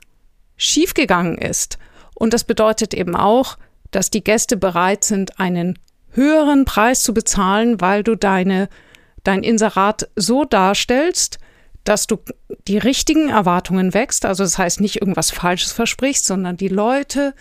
schiefgegangen 0.57 1.38
ist. 1.38 1.78
Und 2.14 2.35
das 2.35 2.45
bedeutet 2.45 2.95
eben 2.95 3.16
auch, 3.16 3.57
dass 3.90 4.11
die 4.11 4.25
Gäste 4.25 4.57
bereit 4.57 5.04
sind, 5.04 5.38
einen 5.38 5.78
höheren 6.11 6.64
Preis 6.64 7.02
zu 7.02 7.14
bezahlen, 7.14 7.81
weil 7.81 8.02
du 8.02 8.16
deine, 8.16 8.69
dein 9.23 9.43
Inserat 9.43 10.09
so 10.16 10.45
darstellst, 10.45 11.38
dass 11.85 12.07
du 12.07 12.19
die 12.67 12.79
richtigen 12.79 13.29
Erwartungen 13.29 13.95
wächst. 13.95 14.25
Also 14.25 14.43
das 14.43 14.59
heißt 14.59 14.81
nicht 14.81 15.00
irgendwas 15.00 15.31
Falsches 15.31 15.73
versprichst, 15.73 16.25
sondern 16.25 16.57
die 16.57 16.69
Leute 16.69 17.35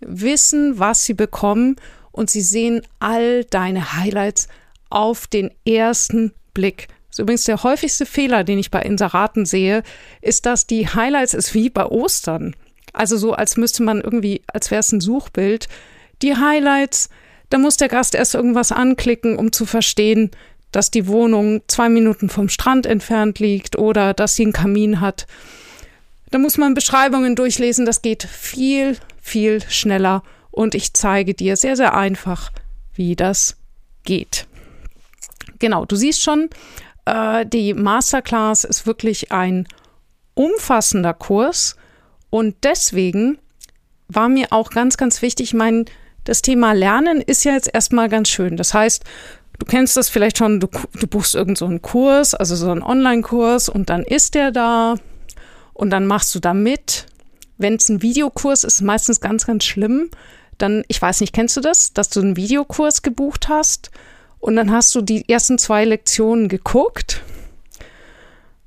wissen, 0.00 0.78
was 0.78 1.04
sie 1.04 1.14
bekommen 1.14 1.76
und 2.12 2.30
sie 2.30 2.42
sehen 2.42 2.82
all 3.00 3.44
deine 3.44 3.96
Highlights 3.96 4.48
auf 4.90 5.26
den 5.26 5.50
ersten 5.66 6.32
Blick. 6.54 6.88
Das 7.08 7.18
ist 7.18 7.22
übrigens 7.22 7.44
der 7.44 7.62
häufigste 7.62 8.06
Fehler, 8.06 8.44
den 8.44 8.58
ich 8.58 8.70
bei 8.70 8.82
Inseraten 8.82 9.46
sehe, 9.46 9.82
ist, 10.20 10.46
dass 10.46 10.66
die 10.66 10.88
Highlights 10.88 11.34
ist 11.34 11.54
wie 11.54 11.70
bei 11.70 11.86
Ostern. 11.86 12.54
Also 12.92 13.16
so, 13.16 13.32
als 13.32 13.56
müsste 13.56 13.82
man 13.82 14.00
irgendwie, 14.00 14.42
als 14.46 14.70
wäre 14.70 14.80
es 14.80 14.92
ein 14.92 15.00
Suchbild. 15.00 15.68
Die 16.22 16.36
Highlights, 16.36 17.08
da 17.50 17.58
muss 17.58 17.76
der 17.76 17.88
Gast 17.88 18.14
erst 18.14 18.34
irgendwas 18.34 18.72
anklicken, 18.72 19.36
um 19.36 19.52
zu 19.52 19.66
verstehen, 19.66 20.30
dass 20.72 20.90
die 20.90 21.06
Wohnung 21.06 21.62
zwei 21.66 21.88
Minuten 21.88 22.28
vom 22.28 22.48
Strand 22.48 22.86
entfernt 22.86 23.38
liegt 23.38 23.78
oder 23.78 24.14
dass 24.14 24.34
sie 24.34 24.44
einen 24.44 24.52
Kamin 24.52 25.00
hat. 25.00 25.26
Da 26.30 26.38
muss 26.38 26.58
man 26.58 26.74
Beschreibungen 26.74 27.36
durchlesen. 27.36 27.86
Das 27.86 28.02
geht 28.02 28.24
viel, 28.24 28.96
viel 29.20 29.62
schneller. 29.68 30.22
Und 30.50 30.74
ich 30.74 30.92
zeige 30.92 31.34
dir 31.34 31.56
sehr, 31.56 31.76
sehr 31.76 31.94
einfach, 31.94 32.50
wie 32.94 33.16
das 33.16 33.56
geht. 34.04 34.46
Genau, 35.58 35.84
du 35.84 35.96
siehst 35.96 36.22
schon, 36.22 36.50
äh, 37.06 37.46
die 37.46 37.74
Masterclass 37.74 38.64
ist 38.64 38.86
wirklich 38.86 39.32
ein 39.32 39.66
umfassender 40.34 41.14
Kurs. 41.14 41.76
Und 42.30 42.56
deswegen 42.62 43.38
war 44.08 44.28
mir 44.28 44.48
auch 44.50 44.70
ganz, 44.70 44.96
ganz 44.96 45.22
wichtig, 45.22 45.54
mein, 45.54 45.86
das 46.24 46.42
Thema 46.42 46.72
Lernen 46.72 47.20
ist 47.20 47.44
ja 47.44 47.52
jetzt 47.52 47.70
erstmal 47.72 48.08
ganz 48.08 48.28
schön. 48.28 48.56
Das 48.56 48.74
heißt, 48.74 49.04
du 49.58 49.66
kennst 49.66 49.96
das 49.96 50.08
vielleicht 50.08 50.38
schon, 50.38 50.60
du, 50.60 50.68
du 51.00 51.06
buchst 51.06 51.34
irgendeinen 51.34 51.76
so 51.76 51.78
Kurs, 51.80 52.34
also 52.34 52.56
so 52.56 52.70
einen 52.70 52.82
Online-Kurs 52.82 53.68
und 53.68 53.90
dann 53.90 54.02
ist 54.02 54.34
der 54.34 54.50
da 54.50 54.96
und 55.74 55.90
dann 55.90 56.06
machst 56.06 56.34
du 56.34 56.40
da 56.40 56.54
mit. 56.54 57.06
Wenn 57.56 57.74
es 57.74 57.88
ein 57.88 58.02
Videokurs 58.02 58.64
ist, 58.64 58.82
meistens 58.82 59.20
ganz, 59.20 59.46
ganz 59.46 59.64
schlimm. 59.64 60.10
Dann, 60.58 60.84
ich 60.88 61.00
weiß 61.00 61.20
nicht, 61.20 61.32
kennst 61.32 61.56
du 61.56 61.60
das, 61.60 61.92
dass 61.92 62.08
du 62.08 62.20
einen 62.20 62.36
Videokurs 62.36 63.02
gebucht 63.02 63.48
hast 63.48 63.90
und 64.40 64.56
dann 64.56 64.72
hast 64.72 64.94
du 64.94 65.02
die 65.02 65.28
ersten 65.28 65.58
zwei 65.58 65.84
Lektionen 65.84 66.48
geguckt 66.48 67.22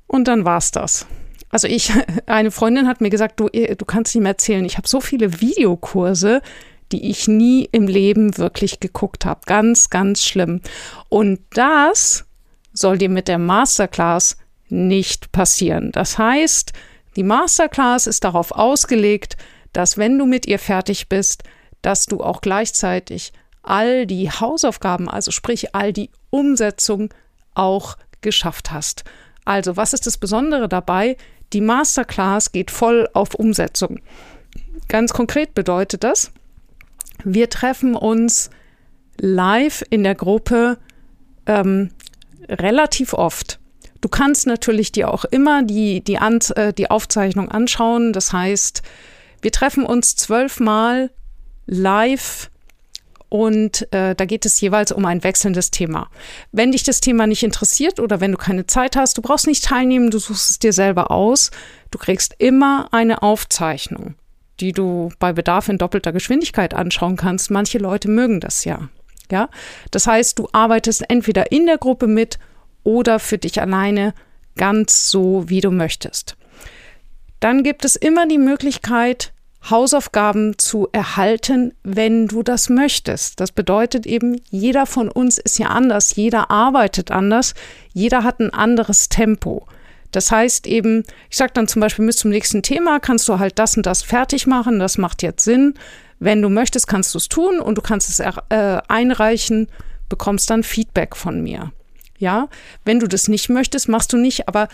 und 0.06 0.28
dann 0.28 0.44
war's 0.44 0.70
das. 0.70 1.06
Also 1.50 1.68
ich, 1.68 1.92
eine 2.26 2.50
Freundin 2.50 2.86
hat 2.86 3.00
mir 3.00 3.10
gesagt, 3.10 3.40
du, 3.40 3.48
du 3.48 3.84
kannst 3.84 4.14
nicht 4.14 4.22
mehr 4.22 4.32
erzählen, 4.32 4.64
ich 4.64 4.76
habe 4.76 4.88
so 4.88 5.00
viele 5.00 5.40
Videokurse, 5.40 6.42
die 6.92 7.10
ich 7.10 7.28
nie 7.28 7.68
im 7.72 7.86
Leben 7.86 8.36
wirklich 8.38 8.80
geguckt 8.80 9.24
habe. 9.24 9.40
Ganz, 9.46 9.90
ganz 9.90 10.24
schlimm. 10.24 10.60
Und 11.08 11.40
das 11.54 12.24
soll 12.72 12.98
dir 12.98 13.08
mit 13.08 13.28
der 13.28 13.38
Masterclass 13.38 14.36
nicht 14.68 15.32
passieren. 15.32 15.92
Das 15.92 16.18
heißt, 16.18 16.72
die 17.16 17.22
Masterclass 17.22 18.06
ist 18.06 18.24
darauf 18.24 18.52
ausgelegt, 18.52 19.36
dass 19.72 19.98
wenn 19.98 20.18
du 20.18 20.26
mit 20.26 20.46
ihr 20.46 20.58
fertig 20.58 21.08
bist, 21.08 21.42
dass 21.82 22.06
du 22.06 22.20
auch 22.20 22.40
gleichzeitig 22.40 23.32
all 23.62 24.06
die 24.06 24.30
Hausaufgaben, 24.30 25.08
also 25.08 25.30
sprich 25.30 25.74
all 25.74 25.92
die 25.92 26.10
Umsetzung 26.30 27.12
auch 27.54 27.96
geschafft 28.20 28.70
hast. 28.70 29.04
Also, 29.44 29.76
was 29.76 29.92
ist 29.92 30.06
das 30.06 30.18
Besondere 30.18 30.68
dabei? 30.68 31.16
Die 31.52 31.60
Masterclass 31.60 32.52
geht 32.52 32.70
voll 32.70 33.08
auf 33.12 33.34
Umsetzung. 33.34 34.00
Ganz 34.88 35.12
konkret 35.12 35.54
bedeutet 35.54 36.04
das, 36.04 36.32
wir 37.24 37.48
treffen 37.50 37.94
uns 37.94 38.50
live 39.18 39.82
in 39.90 40.02
der 40.02 40.14
Gruppe 40.14 40.78
ähm, 41.46 41.90
relativ 42.48 43.12
oft. 43.14 43.58
Du 44.00 44.08
kannst 44.08 44.46
natürlich 44.46 44.90
dir 44.90 45.12
auch 45.12 45.24
immer 45.24 45.62
die, 45.62 46.02
die, 46.02 46.18
An 46.18 46.40
äh, 46.56 46.72
die 46.72 46.90
Aufzeichnung 46.90 47.50
anschauen. 47.50 48.12
Das 48.12 48.32
heißt, 48.32 48.82
wir 49.42 49.52
treffen 49.52 49.84
uns 49.84 50.16
zwölfmal 50.16 51.10
live 51.66 52.50
und 53.28 53.90
äh, 53.94 54.14
da 54.14 54.24
geht 54.26 54.44
es 54.44 54.60
jeweils 54.60 54.92
um 54.92 55.06
ein 55.06 55.24
wechselndes 55.24 55.70
Thema. 55.70 56.10
Wenn 56.50 56.72
dich 56.72 56.82
das 56.82 57.00
Thema 57.00 57.26
nicht 57.26 57.42
interessiert 57.42 57.98
oder 57.98 58.20
wenn 58.20 58.32
du 58.32 58.36
keine 58.36 58.66
Zeit 58.66 58.94
hast, 58.94 59.16
du 59.16 59.22
brauchst 59.22 59.46
nicht 59.46 59.64
teilnehmen, 59.64 60.10
du 60.10 60.18
suchst 60.18 60.50
es 60.50 60.58
dir 60.58 60.74
selber 60.74 61.10
aus. 61.10 61.50
Du 61.90 61.98
kriegst 61.98 62.34
immer 62.38 62.88
eine 62.92 63.22
Aufzeichnung, 63.22 64.16
die 64.62 64.72
du 64.72 65.10
bei 65.18 65.32
Bedarf 65.32 65.68
in 65.68 65.76
doppelter 65.76 66.12
Geschwindigkeit 66.12 66.72
anschauen 66.72 67.16
kannst. 67.16 67.50
Manche 67.50 67.78
Leute 67.78 68.08
mögen 68.08 68.40
das 68.40 68.64
ja. 68.64 68.88
Ja, 69.30 69.48
das 69.90 70.06
heißt, 70.06 70.38
du 70.38 70.48
arbeitest 70.52 71.04
entweder 71.10 71.52
in 71.52 71.66
der 71.66 71.78
Gruppe 71.78 72.06
mit 72.06 72.38
oder 72.84 73.18
für 73.18 73.38
dich 73.38 73.60
alleine 73.60 74.14
ganz 74.56 75.10
so, 75.10 75.48
wie 75.48 75.60
du 75.60 75.70
möchtest. 75.70 76.36
Dann 77.40 77.62
gibt 77.62 77.84
es 77.84 77.96
immer 77.96 78.26
die 78.28 78.38
Möglichkeit, 78.38 79.32
Hausaufgaben 79.68 80.58
zu 80.58 80.88
erhalten, 80.92 81.72
wenn 81.82 82.28
du 82.28 82.42
das 82.42 82.68
möchtest. 82.68 83.40
Das 83.40 83.52
bedeutet 83.52 84.06
eben, 84.06 84.40
jeder 84.50 84.86
von 84.86 85.08
uns 85.08 85.38
ist 85.38 85.58
ja 85.58 85.68
anders, 85.68 86.16
jeder 86.16 86.50
arbeitet 86.50 87.10
anders, 87.10 87.54
jeder 87.92 88.24
hat 88.24 88.40
ein 88.40 88.52
anderes 88.52 89.08
Tempo. 89.08 89.66
Das 90.12 90.30
heißt 90.30 90.66
eben, 90.66 91.04
ich 91.28 91.36
sage 91.36 91.52
dann 91.54 91.66
zum 91.66 91.80
Beispiel 91.80 92.06
bis 92.06 92.16
zum 92.16 92.30
nächsten 92.30 92.62
Thema 92.62 93.00
kannst 93.00 93.28
du 93.28 93.38
halt 93.38 93.58
das 93.58 93.76
und 93.76 93.86
das 93.86 94.02
fertig 94.02 94.46
machen, 94.46 94.78
das 94.78 94.98
macht 94.98 95.22
jetzt 95.22 95.44
Sinn. 95.44 95.74
Wenn 96.20 96.40
du 96.40 96.48
möchtest, 96.48 96.86
kannst 96.86 97.14
du 97.14 97.18
es 97.18 97.28
tun 97.28 97.58
und 97.58 97.76
du 97.76 97.82
kannst 97.82 98.08
es 98.08 98.20
äh, 98.20 98.32
einreichen, 98.86 99.68
bekommst 100.08 100.48
dann 100.50 100.62
Feedback 100.62 101.16
von 101.16 101.42
mir. 101.42 101.72
Ja, 102.18 102.48
wenn 102.84 103.00
du 103.00 103.08
das 103.08 103.26
nicht 103.26 103.48
möchtest, 103.48 103.88
machst 103.88 104.12
du 104.12 104.16
nicht. 104.16 104.46
Aber 104.46 104.68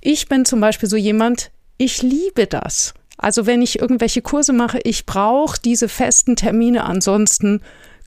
ich 0.00 0.28
bin 0.28 0.44
zum 0.44 0.60
Beispiel 0.60 0.88
so 0.88 0.96
jemand, 0.96 1.52
ich 1.76 2.02
liebe 2.02 2.48
das. 2.48 2.94
Also 3.16 3.46
wenn 3.46 3.62
ich 3.62 3.78
irgendwelche 3.78 4.22
Kurse 4.22 4.52
mache, 4.52 4.80
ich 4.82 5.06
brauche 5.06 5.60
diese 5.60 5.88
festen 5.88 6.34
Termine, 6.34 6.84
ansonsten 6.84 7.60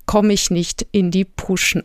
komme 0.06 0.34
ich 0.34 0.52
nicht 0.52 0.86
in 0.92 1.12
die 1.12 1.26
Pushen. 1.26 1.84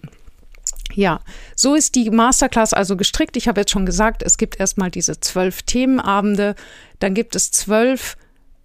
Ja, 0.96 1.20
so 1.54 1.74
ist 1.74 1.94
die 1.94 2.08
Masterclass 2.08 2.72
also 2.72 2.96
gestrickt. 2.96 3.36
Ich 3.36 3.48
habe 3.48 3.60
jetzt 3.60 3.70
schon 3.70 3.84
gesagt, 3.84 4.22
es 4.22 4.38
gibt 4.38 4.58
erstmal 4.58 4.90
diese 4.90 5.20
zwölf 5.20 5.62
Themenabende, 5.62 6.54
dann 7.00 7.12
gibt 7.12 7.36
es 7.36 7.50
zwölf 7.50 8.16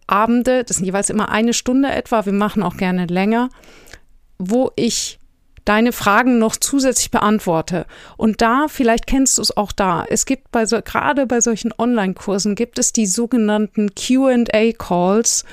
Abende, 0.07 0.63
das 0.63 0.77
sind 0.77 0.85
jeweils 0.85 1.09
immer 1.09 1.27
eine 1.27 1.53
Stunde 1.53 1.91
etwa, 1.91 2.25
wir 2.25 2.31
machen 2.31 2.63
auch 2.63 2.77
gerne 2.77 3.05
länger, 3.05 3.49
wo 4.37 4.71
ich 4.77 5.19
deine 5.65 5.91
Fragen 5.91 6.39
noch 6.39 6.55
zusätzlich 6.55 7.11
beantworte. 7.11 7.85
Und 8.15 8.41
da, 8.41 8.67
vielleicht 8.69 9.07
kennst 9.07 9.37
du 9.37 9.41
es 9.41 9.55
auch 9.55 9.73
da, 9.73 10.05
es 10.09 10.25
gibt 10.25 10.51
bei 10.51 10.65
so, 10.65 10.81
gerade 10.81 11.27
bei 11.27 11.41
solchen 11.41 11.73
Online-Kursen 11.77 12.55
gibt 12.55 12.79
es 12.79 12.93
die 12.93 13.07
sogenannten 13.07 13.93
QA-Calls. 13.93 15.43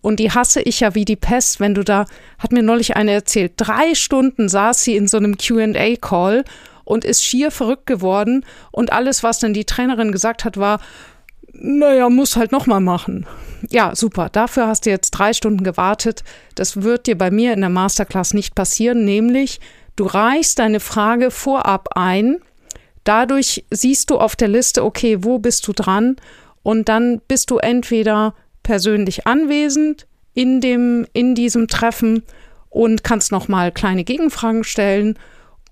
Und 0.00 0.20
die 0.20 0.30
hasse 0.30 0.60
ich 0.62 0.80
ja 0.80 0.94
wie 0.94 1.04
die 1.04 1.16
Pest, 1.16 1.60
wenn 1.60 1.74
du 1.74 1.82
da, 1.82 2.06
hat 2.38 2.52
mir 2.52 2.62
neulich 2.62 2.96
eine 2.96 3.12
erzählt, 3.12 3.52
drei 3.56 3.94
Stunden 3.94 4.48
saß 4.48 4.82
sie 4.82 4.96
in 4.96 5.08
so 5.08 5.16
einem 5.16 5.36
QA-Call 5.36 6.44
und 6.84 7.04
ist 7.04 7.24
schier 7.24 7.50
verrückt 7.50 7.86
geworden. 7.86 8.44
Und 8.70 8.92
alles, 8.92 9.22
was 9.22 9.40
dann 9.40 9.52
die 9.52 9.64
Trainerin 9.64 10.12
gesagt 10.12 10.44
hat, 10.44 10.56
war, 10.56 10.80
naja, 11.52 12.08
muss 12.08 12.36
halt 12.36 12.52
nochmal 12.52 12.80
machen. 12.80 13.26
Ja, 13.70 13.94
super. 13.94 14.28
Dafür 14.30 14.68
hast 14.68 14.86
du 14.86 14.90
jetzt 14.90 15.10
drei 15.10 15.32
Stunden 15.32 15.64
gewartet. 15.64 16.22
Das 16.54 16.82
wird 16.82 17.06
dir 17.06 17.18
bei 17.18 17.30
mir 17.30 17.52
in 17.52 17.60
der 17.60 17.70
Masterclass 17.70 18.32
nicht 18.34 18.54
passieren, 18.54 19.04
nämlich 19.04 19.60
du 19.96 20.06
reichst 20.06 20.60
deine 20.60 20.80
Frage 20.80 21.30
vorab 21.30 21.88
ein. 21.96 22.38
Dadurch 23.04 23.64
siehst 23.70 24.10
du 24.10 24.18
auf 24.18 24.36
der 24.36 24.48
Liste, 24.48 24.84
okay, 24.84 25.24
wo 25.24 25.38
bist 25.38 25.66
du 25.66 25.72
dran? 25.72 26.16
Und 26.62 26.88
dann 26.88 27.20
bist 27.26 27.50
du 27.50 27.58
entweder 27.58 28.34
persönlich 28.68 29.26
anwesend 29.26 30.06
in 30.34 30.60
dem, 30.60 31.06
in 31.14 31.34
diesem 31.34 31.68
Treffen 31.68 32.22
und 32.68 33.02
kannst 33.02 33.32
nochmal 33.32 33.72
kleine 33.72 34.04
Gegenfragen 34.04 34.62
stellen. 34.62 35.18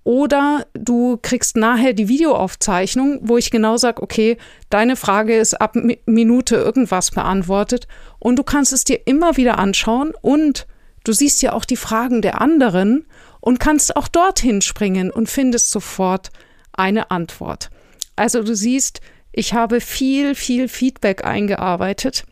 Oder 0.02 0.64
du 0.72 1.18
kriegst 1.20 1.58
nachher 1.58 1.92
die 1.92 2.08
Videoaufzeichnung, 2.08 3.18
wo 3.20 3.36
ich 3.36 3.50
genau 3.50 3.76
sage, 3.76 4.02
okay, 4.02 4.38
deine 4.70 4.96
Frage 4.96 5.36
ist 5.36 5.60
ab 5.60 5.76
Minute 6.06 6.56
irgendwas 6.56 7.10
beantwortet. 7.10 7.86
Und 8.18 8.38
du 8.38 8.44
kannst 8.44 8.72
es 8.72 8.84
dir 8.84 9.00
immer 9.04 9.36
wieder 9.36 9.58
anschauen 9.58 10.14
und 10.22 10.66
du 11.04 11.12
siehst 11.12 11.42
ja 11.42 11.52
auch 11.52 11.66
die 11.66 11.76
Fragen 11.76 12.22
der 12.22 12.40
anderen 12.40 13.04
und 13.40 13.60
kannst 13.60 13.94
auch 13.94 14.08
dorthin 14.08 14.62
springen 14.62 15.10
und 15.10 15.28
findest 15.28 15.70
sofort 15.70 16.30
eine 16.72 17.10
Antwort. 17.10 17.68
Also 18.16 18.42
du 18.42 18.56
siehst, 18.56 19.02
ich 19.32 19.52
habe 19.52 19.82
viel, 19.82 20.34
viel 20.34 20.66
Feedback 20.66 21.26
eingearbeitet 21.26 22.24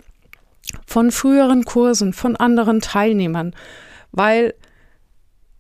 von 0.87 1.11
früheren 1.11 1.65
Kursen, 1.65 2.13
von 2.13 2.37
anderen 2.37 2.81
Teilnehmern, 2.81 3.55
weil 4.13 4.55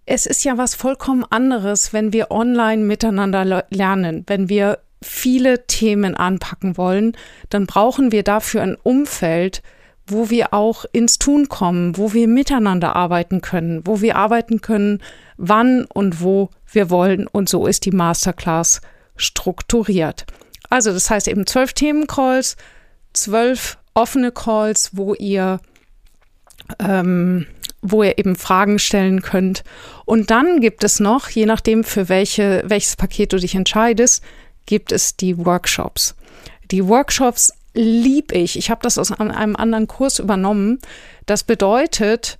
es 0.07 0.27
ist 0.27 0.45
ja 0.45 0.59
was 0.59 0.75
vollkommen 0.75 1.25
anderes, 1.29 1.93
wenn 1.93 2.13
wir 2.13 2.31
online 2.31 2.85
miteinander 2.85 3.65
lernen, 3.71 4.25
wenn 4.27 4.49
wir 4.49 4.79
viele 5.03 5.67
Themen 5.67 6.15
anpacken 6.15 6.77
wollen, 6.77 7.17
dann 7.51 7.67
brauchen 7.67 8.13
wir 8.13 8.23
dafür 8.23 8.63
ein 8.63 8.77
Umfeld, 8.83 9.63
wo 10.07 10.29
wir 10.31 10.53
auch 10.53 10.85
ins 10.93 11.19
Tun 11.19 11.49
kommen, 11.49 11.97
wo 11.97 12.13
wir 12.13 12.29
miteinander 12.29 12.95
arbeiten 12.95 13.41
können, 13.41 13.87
wo 13.87 14.01
wir 14.01 14.17
arbeiten 14.17 14.61
können, 14.61 15.03
wann 15.37 15.87
und 15.87 16.21
wo 16.23 16.51
wir 16.71 16.91
wollen. 16.91 17.27
Und 17.27 17.49
so 17.49 17.67
ist 17.67 17.87
die 17.87 17.91
Masterclass 17.91 18.81
strukturiert. 19.17 20.27
Also 20.69 20.93
das 20.93 21.09
heißt 21.09 21.29
eben 21.29 21.47
zwölf 21.47 21.73
Themencalls, 21.73 22.57
zwölf 23.13 23.79
offene 23.95 24.33
Calls, 24.33 24.91
wo 24.93 25.15
ihr 25.15 25.61
ähm, 26.79 27.47
wo 27.83 28.03
ihr 28.03 28.19
eben 28.19 28.35
Fragen 28.35 28.79
stellen 28.79 29.21
könnt. 29.21 29.63
Und 30.07 30.31
dann 30.31 30.61
gibt 30.61 30.85
es 30.85 31.01
noch, 31.01 31.29
je 31.29 31.45
nachdem 31.45 31.85
für 31.85 32.09
welche, 32.09 32.63
welches 32.67 32.97
Paket 32.97 33.33
du 33.33 33.37
dich 33.37 33.55
entscheidest, 33.55 34.25
gibt 34.65 34.91
es 34.91 35.17
die 35.17 35.37
Workshops. 35.45 36.15
Die 36.71 36.87
Workshops 36.89 37.53
lieb 37.75 38.33
ich. 38.33 38.57
Ich 38.57 38.71
habe 38.71 38.81
das 38.83 38.97
aus 38.97 39.13
einem 39.13 39.57
anderen 39.57 39.87
Kurs 39.87 40.19
übernommen. 40.19 40.79
Das 41.27 41.45
bedeutet, 41.45 42.39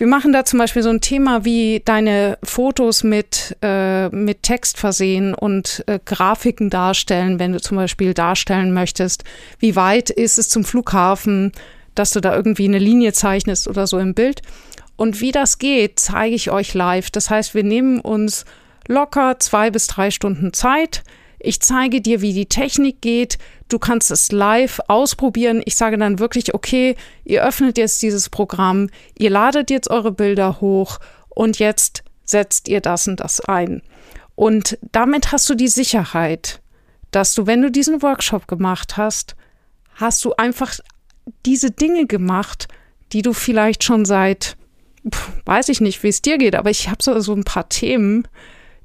wir 0.00 0.06
machen 0.06 0.32
da 0.32 0.46
zum 0.46 0.58
Beispiel 0.58 0.82
so 0.82 0.88
ein 0.88 1.02
Thema 1.02 1.44
wie 1.44 1.82
deine 1.84 2.38
Fotos 2.42 3.04
mit, 3.04 3.54
äh, 3.60 4.08
mit 4.08 4.42
Text 4.42 4.78
versehen 4.78 5.34
und 5.34 5.84
äh, 5.86 5.98
Grafiken 6.02 6.70
darstellen, 6.70 7.38
wenn 7.38 7.52
du 7.52 7.60
zum 7.60 7.76
Beispiel 7.76 8.14
darstellen 8.14 8.72
möchtest, 8.72 9.24
wie 9.58 9.76
weit 9.76 10.08
ist 10.08 10.38
es 10.38 10.48
zum 10.48 10.64
Flughafen, 10.64 11.52
dass 11.94 12.12
du 12.12 12.20
da 12.20 12.34
irgendwie 12.34 12.64
eine 12.64 12.78
Linie 12.78 13.12
zeichnest 13.12 13.68
oder 13.68 13.86
so 13.86 13.98
im 13.98 14.14
Bild. 14.14 14.40
Und 14.96 15.20
wie 15.20 15.32
das 15.32 15.58
geht, 15.58 16.00
zeige 16.00 16.34
ich 16.34 16.50
euch 16.50 16.72
live. 16.72 17.10
Das 17.10 17.28
heißt, 17.28 17.54
wir 17.54 17.62
nehmen 17.62 18.00
uns 18.00 18.46
locker 18.88 19.38
zwei 19.38 19.70
bis 19.70 19.86
drei 19.86 20.10
Stunden 20.10 20.54
Zeit. 20.54 21.02
Ich 21.40 21.60
zeige 21.60 22.00
dir, 22.00 22.20
wie 22.20 22.34
die 22.34 22.46
Technik 22.46 23.00
geht. 23.00 23.38
Du 23.68 23.78
kannst 23.78 24.10
es 24.10 24.30
live 24.30 24.80
ausprobieren. 24.88 25.62
Ich 25.64 25.76
sage 25.76 25.96
dann 25.96 26.18
wirklich, 26.18 26.54
okay, 26.54 26.96
ihr 27.24 27.42
öffnet 27.44 27.78
jetzt 27.78 28.02
dieses 28.02 28.28
Programm, 28.28 28.90
ihr 29.18 29.30
ladet 29.30 29.70
jetzt 29.70 29.90
eure 29.90 30.12
Bilder 30.12 30.60
hoch 30.60 30.98
und 31.30 31.58
jetzt 31.58 32.04
setzt 32.24 32.68
ihr 32.68 32.80
das 32.80 33.08
und 33.08 33.20
das 33.20 33.40
ein. 33.40 33.82
Und 34.34 34.78
damit 34.92 35.32
hast 35.32 35.48
du 35.48 35.54
die 35.54 35.68
Sicherheit, 35.68 36.60
dass 37.10 37.34
du, 37.34 37.46
wenn 37.46 37.62
du 37.62 37.70
diesen 37.70 38.02
Workshop 38.02 38.46
gemacht 38.46 38.96
hast, 38.96 39.34
hast 39.94 40.24
du 40.24 40.34
einfach 40.36 40.78
diese 41.46 41.70
Dinge 41.70 42.06
gemacht, 42.06 42.68
die 43.12 43.22
du 43.22 43.32
vielleicht 43.32 43.84
schon 43.84 44.04
seit, 44.04 44.56
weiß 45.44 45.68
ich 45.70 45.80
nicht, 45.80 46.02
wie 46.02 46.08
es 46.08 46.22
dir 46.22 46.38
geht, 46.38 46.54
aber 46.54 46.70
ich 46.70 46.88
habe 46.88 47.02
so, 47.02 47.18
so 47.20 47.34
ein 47.34 47.44
paar 47.44 47.68
Themen, 47.68 48.28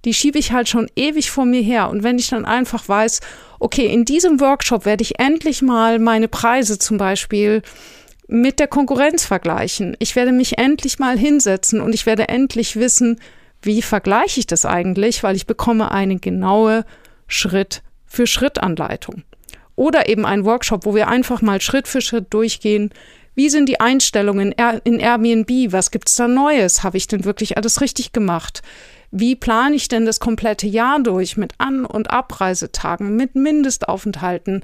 die 0.05 0.13
schiebe 0.13 0.39
ich 0.39 0.51
halt 0.51 0.69
schon 0.69 0.87
ewig 0.95 1.31
vor 1.31 1.45
mir 1.45 1.61
her. 1.61 1.89
Und 1.89 2.03
wenn 2.03 2.19
ich 2.19 2.29
dann 2.29 2.45
einfach 2.45 2.87
weiß, 2.87 3.19
okay, 3.59 3.87
in 3.87 4.05
diesem 4.05 4.39
Workshop 4.39 4.85
werde 4.85 5.01
ich 5.01 5.19
endlich 5.19 5.61
mal 5.61 5.99
meine 5.99 6.27
Preise 6.27 6.77
zum 6.79 6.97
Beispiel 6.97 7.63
mit 8.27 8.59
der 8.59 8.67
Konkurrenz 8.67 9.25
vergleichen. 9.25 9.95
Ich 9.99 10.15
werde 10.15 10.31
mich 10.31 10.57
endlich 10.57 10.99
mal 10.99 11.17
hinsetzen 11.17 11.81
und 11.81 11.93
ich 11.93 12.05
werde 12.05 12.29
endlich 12.29 12.75
wissen, 12.75 13.19
wie 13.61 13.81
vergleiche 13.81 14.39
ich 14.39 14.47
das 14.47 14.65
eigentlich, 14.65 15.23
weil 15.23 15.35
ich 15.35 15.47
bekomme 15.47 15.91
eine 15.91 16.17
genaue 16.17 16.85
Schritt 17.27 17.81
für 18.05 18.27
Schritt 18.27 18.59
Anleitung. 18.59 19.23
Oder 19.75 20.07
eben 20.07 20.25
ein 20.25 20.45
Workshop, 20.45 20.85
wo 20.85 20.95
wir 20.95 21.07
einfach 21.07 21.41
mal 21.41 21.61
Schritt 21.61 21.87
für 21.87 22.01
Schritt 22.01 22.33
durchgehen. 22.33 22.91
Wie 23.33 23.49
sind 23.49 23.67
die 23.67 23.81
Einstellungen 23.81 24.53
in 24.85 24.99
Airbnb? 24.99 25.73
Was 25.73 25.91
gibt's 25.91 26.15
da 26.15 26.27
Neues? 26.27 26.83
Habe 26.83 26.97
ich 26.97 27.07
denn 27.07 27.25
wirklich 27.25 27.57
alles 27.57 27.81
richtig 27.81 28.13
gemacht? 28.13 28.61
Wie 29.17 29.37
plane 29.37 29.77
ich 29.77 29.87
denn 29.87 30.05
das 30.05 30.19
komplette 30.19 30.67
Jahr 30.67 30.99
durch 30.99 31.37
mit 31.37 31.53
An- 31.57 31.85
und 31.85 32.11
Abreisetagen, 32.11 33.15
mit 33.15 33.33
Mindestaufenthalten? 33.33 34.61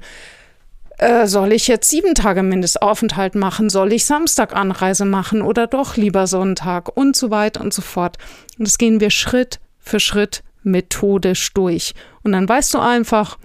Äh, 0.98 1.26
soll 1.26 1.54
ich 1.54 1.68
jetzt 1.68 1.88
sieben 1.88 2.14
Tage 2.14 2.42
Mindestaufenthalt 2.42 3.34
machen? 3.34 3.70
Soll 3.70 3.94
ich 3.94 4.04
Samstag 4.04 4.54
Anreise 4.54 5.06
machen 5.06 5.40
oder 5.40 5.66
doch 5.66 5.96
lieber 5.96 6.26
Sonntag? 6.26 6.94
Und 6.94 7.16
so 7.16 7.30
weiter 7.30 7.62
und 7.62 7.72
so 7.72 7.80
fort. 7.80 8.18
Und 8.58 8.68
das 8.68 8.76
gehen 8.76 9.00
wir 9.00 9.08
Schritt 9.08 9.58
für 9.78 10.00
Schritt 10.00 10.42
methodisch 10.62 11.54
durch. 11.54 11.94
Und 12.22 12.32
dann 12.32 12.46
weißt 12.46 12.74
du 12.74 12.78
einfach, 12.78 13.38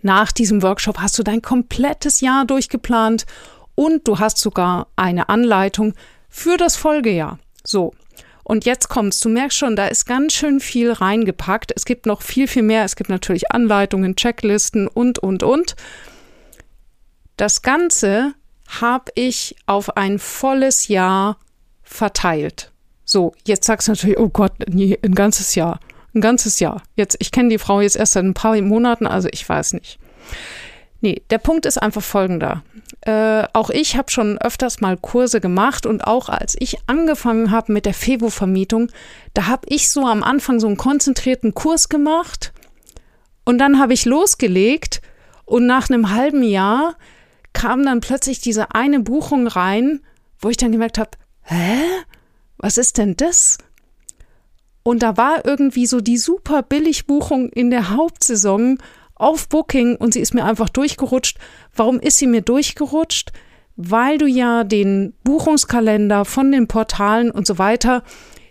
nach 0.00 0.32
diesem 0.32 0.62
Workshop 0.62 1.00
hast 1.00 1.18
du 1.18 1.22
dein 1.22 1.42
komplettes 1.42 2.22
Jahr 2.22 2.46
durchgeplant 2.46 3.26
und 3.74 4.08
du 4.08 4.20
hast 4.20 4.38
sogar 4.38 4.86
eine 4.96 5.28
Anleitung 5.28 5.92
für 6.30 6.56
das 6.56 6.76
Folgejahr. 6.76 7.38
So. 7.62 7.92
Und 8.44 8.66
jetzt 8.66 8.88
kommst, 8.88 9.24
du 9.24 9.30
merkst 9.30 9.56
schon, 9.56 9.74
da 9.74 9.86
ist 9.86 10.04
ganz 10.04 10.34
schön 10.34 10.60
viel 10.60 10.92
reingepackt. 10.92 11.72
Es 11.74 11.86
gibt 11.86 12.06
noch 12.06 12.20
viel, 12.22 12.46
viel 12.46 12.62
mehr. 12.62 12.84
Es 12.84 12.94
gibt 12.94 13.10
natürlich 13.10 13.50
Anleitungen, 13.50 14.16
Checklisten 14.16 14.86
und, 14.86 15.18
und, 15.18 15.42
und. 15.42 15.74
Das 17.36 17.62
Ganze 17.62 18.34
habe 18.80 19.10
ich 19.14 19.56
auf 19.66 19.96
ein 19.96 20.18
volles 20.18 20.88
Jahr 20.88 21.38
verteilt. 21.82 22.70
So, 23.04 23.34
jetzt 23.46 23.66
sagst 23.66 23.88
du 23.88 23.92
natürlich, 23.92 24.18
oh 24.18 24.28
Gott, 24.28 24.52
nee, 24.68 24.98
ein 25.02 25.14
ganzes 25.14 25.54
Jahr. 25.54 25.80
Ein 26.14 26.20
ganzes 26.20 26.60
Jahr. 26.60 26.82
Jetzt, 26.96 27.16
ich 27.18 27.32
kenne 27.32 27.48
die 27.48 27.58
Frau 27.58 27.80
jetzt 27.80 27.96
erst 27.96 28.12
seit 28.12 28.24
ein 28.24 28.34
paar 28.34 28.60
Monaten, 28.60 29.06
also 29.06 29.28
ich 29.32 29.48
weiß 29.48 29.72
nicht. 29.72 29.98
Nee, 31.04 31.20
der 31.28 31.36
Punkt 31.36 31.66
ist 31.66 31.76
einfach 31.76 32.00
folgender. 32.00 32.62
Äh, 33.02 33.44
auch 33.52 33.68
ich 33.68 33.98
habe 33.98 34.10
schon 34.10 34.38
öfters 34.38 34.80
mal 34.80 34.96
Kurse 34.96 35.42
gemacht 35.42 35.84
und 35.84 36.00
auch 36.06 36.30
als 36.30 36.56
ich 36.58 36.78
angefangen 36.86 37.50
habe 37.50 37.74
mit 37.74 37.84
der 37.84 37.92
Fevo-Vermietung, 37.92 38.88
da 39.34 39.46
habe 39.46 39.66
ich 39.68 39.90
so 39.90 40.06
am 40.06 40.22
Anfang 40.22 40.60
so 40.60 40.66
einen 40.66 40.78
konzentrierten 40.78 41.52
Kurs 41.52 41.90
gemacht 41.90 42.54
und 43.44 43.58
dann 43.58 43.78
habe 43.78 43.92
ich 43.92 44.06
losgelegt 44.06 45.02
und 45.44 45.66
nach 45.66 45.90
einem 45.90 46.08
halben 46.08 46.42
Jahr 46.42 46.96
kam 47.52 47.84
dann 47.84 48.00
plötzlich 48.00 48.40
diese 48.40 48.74
eine 48.74 49.00
Buchung 49.00 49.46
rein, 49.46 50.00
wo 50.38 50.48
ich 50.48 50.56
dann 50.56 50.72
gemerkt 50.72 50.96
habe, 50.96 51.10
hä? 51.42 51.82
Was 52.56 52.78
ist 52.78 52.96
denn 52.96 53.14
das? 53.14 53.58
Und 54.82 55.02
da 55.02 55.18
war 55.18 55.44
irgendwie 55.44 55.84
so 55.84 56.00
die 56.00 56.16
super 56.16 56.62
Billigbuchung 56.62 57.50
in 57.50 57.68
der 57.68 57.90
Hauptsaison 57.90 58.78
auf 59.14 59.48
Booking 59.48 59.96
und 59.96 60.14
sie 60.14 60.20
ist 60.20 60.34
mir 60.34 60.44
einfach 60.44 60.68
durchgerutscht. 60.68 61.38
Warum 61.74 62.00
ist 62.00 62.18
sie 62.18 62.26
mir 62.26 62.42
durchgerutscht? 62.42 63.32
Weil 63.76 64.18
du 64.18 64.26
ja 64.26 64.64
den 64.64 65.14
Buchungskalender 65.24 66.24
von 66.24 66.52
den 66.52 66.68
Portalen 66.68 67.30
und 67.30 67.46
so 67.46 67.58
weiter 67.58 68.02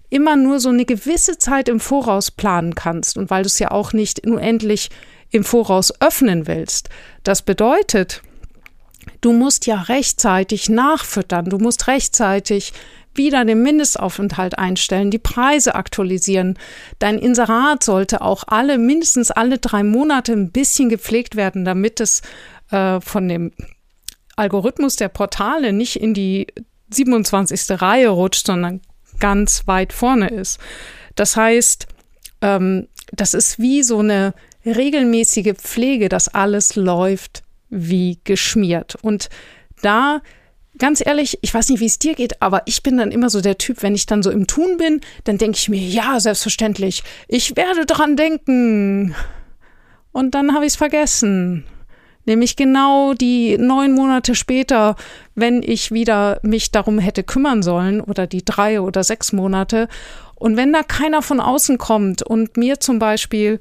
immer 0.09 0.35
nur 0.35 0.59
so 0.59 0.69
eine 0.69 0.85
gewisse 0.85 1.39
Zeit 1.39 1.67
im 1.67 1.79
Voraus 1.79 2.29
planen 2.29 2.75
kannst 2.75 3.17
und 3.17 3.31
weil 3.31 3.43
du 3.43 3.47
es 3.47 3.57
ja 3.57 3.71
auch 3.71 3.93
nicht 3.93 4.25
unendlich 4.27 4.89
im 5.31 5.43
Voraus 5.43 5.91
öffnen 6.01 6.45
willst. 6.45 6.89
Das 7.23 7.41
bedeutet, 7.41 8.21
du 9.21 9.33
musst 9.33 9.65
ja 9.65 9.81
rechtzeitig 9.81 10.69
nachfüttern, 10.69 11.45
du 11.45 11.57
musst 11.57 11.87
rechtzeitig 11.87 12.73
wieder 13.15 13.45
den 13.45 13.61
Mindestaufenthalt 13.61 14.57
einstellen, 14.57 15.11
die 15.11 15.19
Preise 15.19 15.75
aktualisieren. 15.75 16.57
Dein 16.99 17.17
Inserat 17.17 17.83
sollte 17.83 18.21
auch 18.21 18.43
alle, 18.47 18.77
mindestens 18.77 19.31
alle 19.31 19.57
drei 19.59 19.83
Monate 19.83 20.33
ein 20.33 20.51
bisschen 20.51 20.89
gepflegt 20.89 21.35
werden, 21.35 21.65
damit 21.65 21.99
es 21.99 22.21
äh, 22.71 22.99
von 23.01 23.27
dem 23.27 23.51
Algorithmus 24.35 24.95
der 24.95 25.09
Portale 25.09 25.73
nicht 25.73 25.95
in 25.95 26.13
die 26.13 26.47
27. 26.89 27.81
Reihe 27.81 28.09
rutscht, 28.09 28.47
sondern 28.47 28.81
ganz 29.19 29.67
weit 29.67 29.93
vorne 29.93 30.29
ist. 30.29 30.59
Das 31.15 31.35
heißt, 31.35 31.87
ähm, 32.41 32.87
das 33.11 33.33
ist 33.33 33.59
wie 33.59 33.83
so 33.83 33.99
eine 33.99 34.33
regelmäßige 34.65 35.53
Pflege, 35.55 36.09
dass 36.09 36.27
alles 36.29 36.75
läuft 36.75 37.43
wie 37.69 38.19
geschmiert. 38.23 38.95
Und 39.01 39.29
da 39.81 40.21
ganz 40.77 41.05
ehrlich, 41.05 41.37
ich 41.41 41.53
weiß 41.53 41.69
nicht, 41.69 41.79
wie 41.79 41.85
es 41.85 41.99
dir 41.99 42.15
geht, 42.15 42.41
aber 42.41 42.63
ich 42.65 42.83
bin 42.83 42.97
dann 42.97 43.11
immer 43.11 43.29
so 43.29 43.41
der 43.41 43.57
Typ, 43.57 43.83
wenn 43.83 43.95
ich 43.95 44.05
dann 44.05 44.23
so 44.23 44.31
im 44.31 44.47
Tun 44.47 44.77
bin, 44.77 45.01
dann 45.23 45.37
denke 45.37 45.57
ich 45.57 45.69
mir, 45.69 45.79
ja, 45.79 46.19
selbstverständlich, 46.19 47.03
ich 47.27 47.55
werde 47.55 47.85
dran 47.85 48.15
denken. 48.15 49.15
Und 50.11 50.35
dann 50.35 50.53
habe 50.53 50.65
ich 50.65 50.73
es 50.73 50.77
vergessen. 50.77 51.65
Nämlich 52.25 52.55
genau 52.55 53.13
die 53.13 53.57
neun 53.57 53.91
Monate 53.93 54.33
später, 54.33 54.95
wenn 55.35 55.61
ich 55.61 55.91
wieder 55.91 56.39
mich 56.41 56.71
darum 56.71 56.99
hätte 56.99 57.23
kümmern 57.23 57.61
sollen 57.61 57.99
oder 57.99 58.27
die 58.27 58.45
drei 58.45 58.79
oder 58.79 59.03
sechs 59.03 59.33
Monate. 59.33 59.89
Und 60.35 60.55
wenn 60.55 60.71
da 60.71 60.83
keiner 60.83 61.21
von 61.21 61.41
außen 61.41 61.77
kommt 61.77 62.21
und 62.21 62.55
mir 62.55 62.79
zum 62.79 62.97
Beispiel 62.97 63.59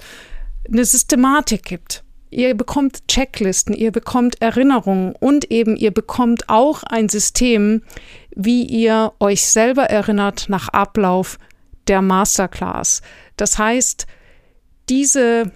eine 0.70 0.85
Systematik 0.85 1.64
gibt, 1.64 2.05
ihr 2.33 2.55
bekommt 2.55 3.07
Checklisten, 3.09 3.75
ihr 3.75 3.92
bekommt 3.92 4.40
Erinnerungen 4.40 5.14
und 5.18 5.51
eben 5.51 5.77
ihr 5.77 5.90
bekommt 5.90 6.49
auch 6.49 6.83
ein 6.83 7.09
System, 7.09 7.83
wie 8.35 8.64
ihr 8.64 9.12
euch 9.21 9.45
selber 9.45 9.85
erinnert 9.85 10.47
nach 10.49 10.68
Ablauf 10.68 11.38
der 11.88 12.03
Masterclass. 12.03 13.03
Das 13.37 13.59
heißt, 13.59 14.07
diese 14.88 15.53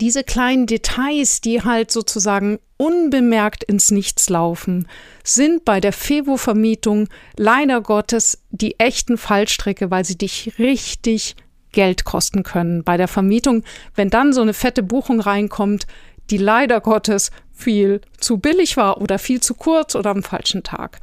diese 0.00 0.24
kleinen 0.24 0.66
Details, 0.66 1.40
die 1.40 1.62
halt 1.62 1.90
sozusagen 1.90 2.58
unbemerkt 2.76 3.64
ins 3.64 3.90
Nichts 3.90 4.30
laufen, 4.30 4.88
sind 5.22 5.64
bei 5.64 5.80
der 5.80 5.92
Fevo-Vermietung 5.92 7.08
leider 7.36 7.82
Gottes 7.82 8.42
die 8.50 8.78
echten 8.80 9.18
Fallstricke, 9.18 9.90
weil 9.90 10.04
sie 10.04 10.16
dich 10.16 10.58
richtig 10.58 11.36
Geld 11.72 12.04
kosten 12.04 12.42
können. 12.42 12.84
Bei 12.84 12.96
der 12.96 13.08
Vermietung, 13.08 13.64
wenn 13.94 14.10
dann 14.10 14.32
so 14.32 14.42
eine 14.42 14.54
fette 14.54 14.82
Buchung 14.82 15.20
reinkommt, 15.20 15.86
die 16.30 16.38
leider 16.38 16.80
Gottes 16.80 17.30
viel 17.52 18.00
zu 18.18 18.38
billig 18.38 18.76
war 18.76 19.00
oder 19.00 19.18
viel 19.18 19.40
zu 19.40 19.54
kurz 19.54 19.94
oder 19.94 20.10
am 20.10 20.22
falschen 20.22 20.62
Tag. 20.62 21.00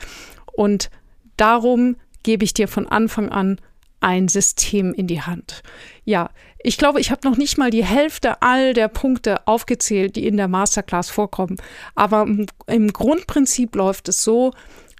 Und 0.53 0.89
darum 1.36 1.97
gebe 2.23 2.43
ich 2.43 2.53
dir 2.53 2.67
von 2.67 2.88
Anfang 2.88 3.30
an 3.30 3.60
ein 3.99 4.27
System 4.27 4.93
in 4.93 5.08
die 5.08 5.21
Hand. 5.21 5.63
Ja, 6.06 6.30
ich 6.60 6.77
glaube, 6.77 6.99
ich 6.99 7.12
habe 7.12 7.27
noch 7.27 7.38
nicht 7.38 7.58
mal 7.58 7.69
die 7.69 7.86
Hälfte 7.86 8.41
all 8.41 8.73
der 8.73 8.88
Punkte 8.88 9.47
aufgezählt, 9.47 10.15
die 10.15 10.27
in 10.27 10.38
der 10.38 10.47
Masterclass 10.47 11.10
vorkommen. 11.10 11.58
Aber 11.95 12.27
im 12.67 12.93
Grundprinzip 12.93 13.75
läuft 13.75 14.10
es 14.10 14.23
so, 14.23 14.53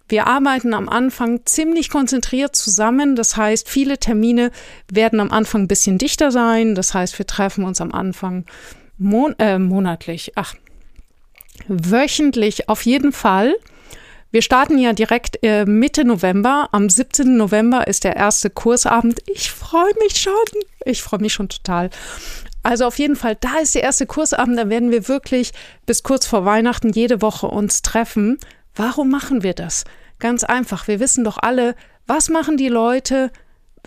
wir 0.10 0.28
arbeiten 0.28 0.74
am 0.74 0.88
Anfang 0.89 1.41
ziemlich 1.46 1.89
konzentriert 1.89 2.56
zusammen. 2.56 3.15
Das 3.15 3.36
heißt, 3.36 3.67
viele 3.67 3.98
Termine 3.98 4.52
werden 4.91 5.20
am 5.20 5.32
Anfang 5.32 5.63
ein 5.63 5.67
bisschen 5.67 5.98
dichter 5.98 6.32
sein. 6.32 6.76
Das 6.76 6.93
heißt, 6.93 7.17
wir 7.17 7.28
treffen 7.28 7.65
uns 7.65 7.82
am 7.82 7.91
Anfang 7.91 8.46
mon 8.98 9.36
äh, 9.38 9.60
monatlich, 9.60 10.32
ach, 10.36 10.56
wöchentlich 11.67 12.70
auf 12.70 12.84
jeden 12.84 13.12
Fall. 13.12 13.56
Wir 14.32 14.41
starten 14.41 14.78
ja 14.78 14.93
direkt 14.93 15.39
äh, 15.43 15.65
Mitte 15.65 16.04
November. 16.04 16.70
Am 16.72 16.89
17. 16.89 17.38
November 17.38 17.88
ist 17.88 18.04
der 18.04 18.15
erste 18.15 18.50
Kursabend. 18.50 19.22
Ich 19.28 19.52
freue 19.52 19.93
mich 20.04 20.17
schon. 20.17 20.34
Ich 20.86 21.02
freue 21.02 21.22
mich 21.22 21.34
schon 21.34 21.50
total. 21.50 21.89
Also 22.62 22.86
auf 22.86 23.00
jeden 23.00 23.15
Fall, 23.15 23.38
da 23.39 23.60
ist 23.62 23.76
der 23.76 23.84
erste 23.84 24.06
Kursabend. 24.06 24.60
Da 24.60 24.70
werden 24.70 24.91
wir 24.91 25.08
wirklich 25.08 25.54
bis 25.86 26.04
kurz 26.04 26.26
vor 26.26 26.43
Weihnachten 26.43 26.91
jede 26.91 27.22
Woche 27.22 27.48
uns 27.48 27.82
treffen. 27.82 28.38
Warum 28.78 29.10
machen 29.10 29.42
wir 29.44 29.54
das? 29.54 29.86
Ganz 30.20 30.44
einfach. 30.44 30.88
Wir 30.88 31.00
wissen 31.00 31.24
doch 31.24 31.38
alle, 31.42 31.76
was 32.06 32.30
machen 32.30 32.58
die 32.58 32.70
Leute 32.70 33.32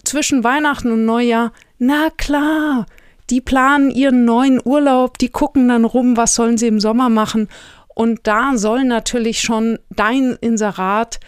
zwischen 0.05 0.43
Weihnachten 0.45 0.91
und 0.91 1.05
Neujahr? 1.05 1.53
Na 1.79 2.11
klar, 2.11 2.87
die 3.31 3.41
planen 3.41 3.91
ihren 3.91 4.25
neuen 4.25 4.61
Urlaub, 4.63 5.17
die 5.19 5.29
gucken 5.29 5.69
dann 5.69 5.85
rum, 5.85 6.17
was 6.17 6.35
sollen 6.35 6.59
sie 6.59 6.67
im 6.67 6.81
Sommer 6.81 7.09
machen. 7.09 7.49
Und 7.95 8.21
da 8.25 8.57
soll 8.57 8.85
natürlich 8.85 9.41
schon 9.41 9.79
dein 9.91 10.37
Inserat 10.41 11.21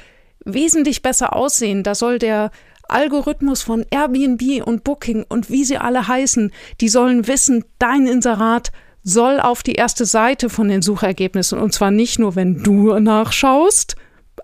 wesentlich 0.44 1.02
besser 1.02 1.36
aussehen. 1.36 1.84
Da 1.84 1.94
soll 1.94 2.18
der 2.18 2.50
Algorithmus 2.88 3.62
von 3.62 3.86
Airbnb 3.90 4.66
und 4.66 4.82
Booking 4.82 5.24
und 5.28 5.50
wie 5.50 5.64
sie 5.64 5.78
alle 5.78 6.08
heißen, 6.08 6.52
die 6.80 6.88
sollen 6.88 7.28
wissen, 7.28 7.64
dein 7.78 8.06
Inserat 8.06 8.72
soll 9.02 9.40
auf 9.40 9.62
die 9.62 9.74
erste 9.74 10.06
Seite 10.06 10.48
von 10.48 10.68
den 10.68 10.82
Suchergebnissen. 10.82 11.58
Und 11.58 11.72
zwar 11.72 11.90
nicht 11.90 12.18
nur, 12.18 12.36
wenn 12.36 12.62
du 12.62 12.98
nachschaust, 12.98 13.96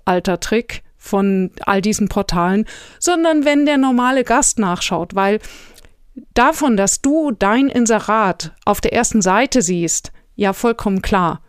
alter 0.05 0.41
Trick 0.41 0.83
von 0.97 1.51
all 1.61 1.81
diesen 1.81 2.09
Portalen, 2.09 2.67
sondern 2.99 3.45
wenn 3.45 3.67
der 3.67 3.79
normale 3.79 4.25
Gast 4.25 4.59
nachschaut, 4.59 5.15
weil 5.15 5.39
davon, 6.35 6.77
dass 6.77 7.01
du 7.01 7.31
dein 7.31 7.69
Inserat 7.69 8.53
auf 8.65 8.81
der 8.81 8.93
ersten 8.93 9.23
Seite 9.23 9.63
siehst, 9.63 10.13
ja 10.35 10.53
vollkommen 10.53 11.03
klar. 11.03 11.41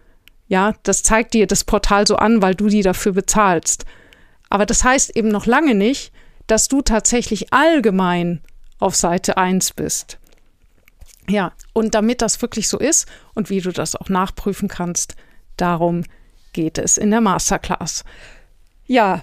Ja, 0.48 0.74
das 0.84 1.04
zeigt 1.04 1.34
dir 1.34 1.46
das 1.46 1.64
Portal 1.64 2.08
so 2.08 2.16
an, 2.16 2.42
weil 2.42 2.56
du 2.56 2.68
die 2.68 2.82
dafür 2.82 3.12
bezahlst. 3.12 3.86
Aber 4.50 4.66
das 4.66 4.84
heißt 4.84 5.16
eben 5.16 5.30
noch 5.30 5.46
lange 5.46 5.76
nicht, 5.76 6.12
dass 6.48 6.68
du 6.68 6.82
tatsächlich 6.82 7.54
allgemein 7.54 8.42
auf 8.80 8.96
Seite 8.96 9.38
1 9.38 9.74
bist. 9.74 10.20
Ja, 11.30 11.54
und 11.74 11.94
damit 11.94 12.22
das 12.22 12.42
wirklich 12.42 12.68
so 12.68 12.80
ist 12.80 13.08
und 13.36 13.50
wie 13.50 13.62
du 13.62 13.72
das 13.72 13.96
auch 13.96 14.10
nachprüfen 14.10 14.68
kannst, 14.68 15.16
darum 15.58 16.04
geht 16.54 16.78
es 16.80 16.98
in 16.98 17.12
der 17.12 17.22
Masterclass. 17.22 18.04
Ja, 18.88 19.22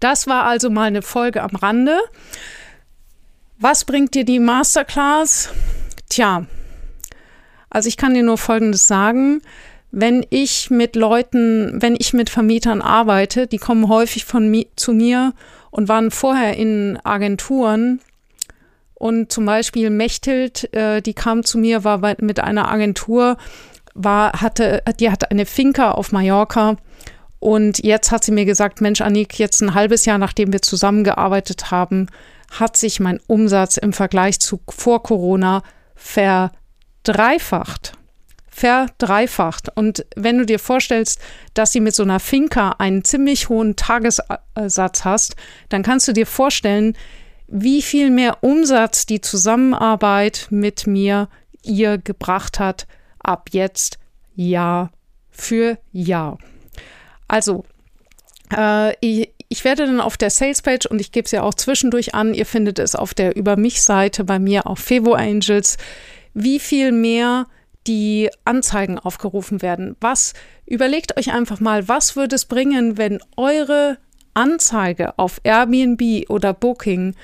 das 0.00 0.26
war 0.26 0.44
also 0.44 0.68
mal 0.68 0.88
eine 0.88 1.00
Folge 1.00 1.42
am 1.42 1.56
Rande. 1.56 1.98
Was 3.58 3.86
bringt 3.86 4.14
dir 4.14 4.26
die 4.26 4.38
Masterclass? 4.38 5.48
Tja, 6.10 6.44
also 7.70 7.88
ich 7.88 7.96
kann 7.96 8.12
dir 8.12 8.22
nur 8.22 8.36
Folgendes 8.36 8.86
sagen. 8.86 9.40
Wenn 9.90 10.26
ich 10.28 10.68
mit 10.68 10.94
Leuten, 10.94 11.80
wenn 11.80 11.96
ich 11.98 12.12
mit 12.12 12.28
Vermietern 12.28 12.82
arbeite, 12.82 13.46
die 13.46 13.56
kommen 13.56 13.88
häufig 13.88 14.26
von 14.26 14.50
mi 14.50 14.68
zu 14.76 14.92
mir 14.92 15.32
und 15.70 15.88
waren 15.88 16.10
vorher 16.10 16.58
in 16.58 16.98
Agenturen 17.02 18.02
und 19.00 19.32
zum 19.32 19.46
Beispiel 19.46 19.88
Mechthild, 19.88 20.74
äh, 20.74 21.00
die 21.00 21.14
kam 21.14 21.42
zu 21.42 21.56
mir, 21.56 21.84
war 21.84 22.00
bei, 22.00 22.16
mit 22.20 22.38
einer 22.38 22.70
Agentur, 22.70 23.38
war, 23.94 24.42
hatte, 24.42 24.82
die 25.00 25.10
hatte 25.10 25.30
eine 25.30 25.46
Finca 25.46 25.92
auf 25.92 26.12
Mallorca. 26.12 26.76
Und 27.38 27.82
jetzt 27.82 28.10
hat 28.10 28.24
sie 28.24 28.32
mir 28.32 28.44
gesagt, 28.44 28.82
Mensch, 28.82 29.00
Annik, 29.00 29.38
jetzt 29.38 29.62
ein 29.62 29.72
halbes 29.72 30.04
Jahr, 30.04 30.18
nachdem 30.18 30.52
wir 30.52 30.60
zusammengearbeitet 30.60 31.70
haben, 31.70 32.08
hat 32.50 32.76
sich 32.76 33.00
mein 33.00 33.20
Umsatz 33.26 33.78
im 33.78 33.94
Vergleich 33.94 34.38
zu 34.38 34.60
vor 34.68 35.02
Corona 35.02 35.62
verdreifacht. 35.94 37.94
verdreifacht. 38.50 39.74
Und 39.74 40.04
wenn 40.14 40.36
du 40.36 40.44
dir 40.44 40.58
vorstellst, 40.58 41.22
dass 41.54 41.72
sie 41.72 41.80
mit 41.80 41.94
so 41.94 42.02
einer 42.02 42.20
Finca 42.20 42.76
einen 42.78 43.02
ziemlich 43.02 43.48
hohen 43.48 43.76
Tagessatz 43.76 45.06
hast, 45.06 45.36
dann 45.70 45.82
kannst 45.82 46.06
du 46.06 46.12
dir 46.12 46.26
vorstellen, 46.26 46.94
wie 47.50 47.82
viel 47.82 48.10
mehr 48.10 48.42
Umsatz 48.42 49.06
die 49.06 49.20
Zusammenarbeit 49.20 50.46
mit 50.50 50.86
mir 50.86 51.28
ihr 51.62 51.98
gebracht 51.98 52.58
hat, 52.58 52.86
ab 53.18 53.50
jetzt 53.52 53.98
Jahr 54.34 54.90
für 55.30 55.78
Jahr. 55.92 56.38
Also, 57.28 57.64
äh, 58.56 58.94
ich, 59.00 59.30
ich 59.48 59.64
werde 59.64 59.86
dann 59.86 60.00
auf 60.00 60.16
der 60.16 60.30
Salespage 60.30 60.88
und 60.88 61.00
ich 61.00 61.12
gebe 61.12 61.24
es 61.26 61.32
ja 61.32 61.42
auch 61.42 61.54
zwischendurch 61.54 62.14
an, 62.14 62.34
ihr 62.34 62.46
findet 62.46 62.78
es 62.78 62.94
auf 62.94 63.14
der 63.14 63.36
Über 63.36 63.56
mich-Seite 63.56 64.24
bei 64.24 64.38
mir 64.38 64.66
auf 64.66 64.78
Fevo 64.78 65.14
Angels, 65.14 65.76
wie 66.34 66.60
viel 66.60 66.92
mehr 66.92 67.46
die 67.86 68.30
Anzeigen 68.44 68.98
aufgerufen 68.98 69.62
werden. 69.62 69.96
Was 70.00 70.34
überlegt 70.66 71.18
euch 71.18 71.32
einfach 71.32 71.58
mal, 71.58 71.88
was 71.88 72.14
würde 72.14 72.36
es 72.36 72.44
bringen, 72.44 72.96
wenn 72.96 73.20
eure 73.36 73.98
Anzeige 74.34 75.18
auf 75.18 75.40
Airbnb 75.42 76.30
oder 76.30 76.52
Booking 76.52 77.14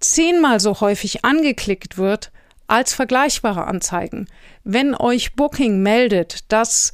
zehnmal 0.00 0.60
so 0.60 0.80
häufig 0.80 1.24
angeklickt 1.24 1.98
wird 1.98 2.32
als 2.66 2.94
vergleichbare 2.94 3.66
Anzeigen. 3.66 4.26
Wenn 4.64 4.94
euch 4.94 5.34
Booking 5.34 5.82
meldet, 5.82 6.50
dass 6.52 6.92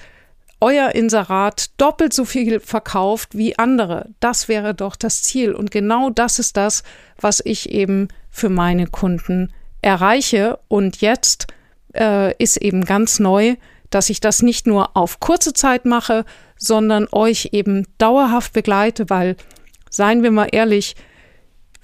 euer 0.61 0.95
Inserat 0.95 1.71
doppelt 1.77 2.15
so 2.15 2.25
viel 2.25 2.61
verkauft 2.61 3.37
wie 3.37 3.59
andere, 3.59 4.09
das 4.21 4.49
wäre 4.49 4.75
doch 4.75 4.97
das 4.97 5.23
Ziel. 5.23 5.53
Und 5.53 5.71
genau 5.71 6.11
das 6.11 6.39
ist 6.39 6.57
das, 6.57 6.83
was 7.21 7.43
ich 7.45 7.71
eben 7.71 8.09
für 8.31 8.49
meine 8.49 8.87
Kunden 8.87 9.53
erreiche. 9.83 10.59
Und 10.69 11.01
jetzt 11.03 11.47
äh, 11.95 12.35
ist 12.43 12.57
eben 12.57 12.85
ganz 12.85 13.19
neu, 13.19 13.57
dass 13.91 14.11
ich 14.11 14.21
das 14.21 14.43
nicht 14.43 14.67
nur 14.67 14.97
auf 14.97 15.21
kurze 15.21 15.53
Zeit 15.53 15.85
mache, 15.85 16.25
sondern 16.57 17.07
euch 17.13 17.51
eben 17.53 17.87
dauerhaft 17.99 18.53
begleite, 18.53 19.11
weil, 19.11 19.37
seien 19.91 20.23
wir 20.23 20.31
mal 20.31 20.49
ehrlich, 20.51 20.97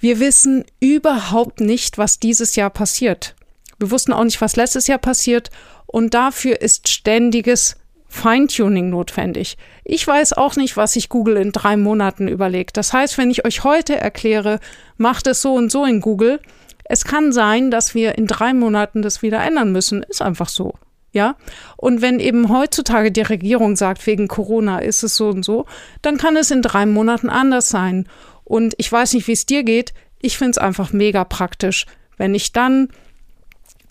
wir 0.03 0.19
wissen 0.19 0.65
überhaupt 0.81 1.61
nicht, 1.61 1.97
was 1.97 2.19
dieses 2.19 2.57
Jahr 2.57 2.69
passiert. 2.69 3.35
Wir 3.79 3.89
wussten 3.89 4.11
auch 4.11 4.25
nicht, 4.25 4.41
was 4.41 4.57
letztes 4.57 4.87
Jahr 4.87 4.97
passiert. 4.97 5.49
Und 5.85 6.13
dafür 6.13 6.59
ist 6.59 6.89
ständiges 6.89 7.77
Feintuning 8.09 8.89
notwendig. 8.89 9.57
Ich 9.85 10.05
weiß 10.05 10.33
auch 10.33 10.57
nicht, 10.57 10.75
was 10.75 10.91
sich 10.91 11.07
Google 11.07 11.37
in 11.37 11.53
drei 11.53 11.77
Monaten 11.77 12.27
überlegt. 12.27 12.75
Das 12.75 12.91
heißt, 12.91 13.17
wenn 13.17 13.31
ich 13.31 13.45
euch 13.45 13.63
heute 13.63 13.95
erkläre, 13.95 14.59
macht 14.97 15.25
es 15.25 15.41
so 15.41 15.53
und 15.53 15.71
so 15.71 15.85
in 15.85 16.01
Google, 16.01 16.41
es 16.83 17.05
kann 17.05 17.31
sein, 17.31 17.71
dass 17.71 17.95
wir 17.95 18.17
in 18.17 18.27
drei 18.27 18.53
Monaten 18.53 19.03
das 19.03 19.21
wieder 19.21 19.41
ändern 19.41 19.71
müssen. 19.71 20.03
Ist 20.03 20.21
einfach 20.21 20.49
so. 20.49 20.73
Ja, 21.13 21.35
und 21.77 22.01
wenn 22.01 22.19
eben 22.19 22.49
heutzutage 22.49 23.11
die 23.11 23.21
Regierung 23.21 23.75
sagt, 23.75 24.05
wegen 24.07 24.27
Corona 24.27 24.79
ist 24.79 25.03
es 25.03 25.15
so 25.15 25.29
und 25.29 25.45
so, 25.45 25.65
dann 26.01 26.17
kann 26.17 26.35
es 26.35 26.49
in 26.49 26.63
drei 26.63 26.87
Monaten 26.87 27.29
anders 27.29 27.69
sein. 27.69 28.09
Und 28.43 28.73
ich 28.77 28.91
weiß 28.91 29.13
nicht, 29.13 29.27
wie 29.27 29.33
es 29.33 29.45
dir 29.45 29.63
geht. 29.63 29.93
Ich 30.19 30.37
finde 30.37 30.51
es 30.51 30.57
einfach 30.57 30.93
mega 30.93 31.23
praktisch, 31.23 31.85
wenn 32.17 32.35
ich 32.35 32.51
dann 32.51 32.89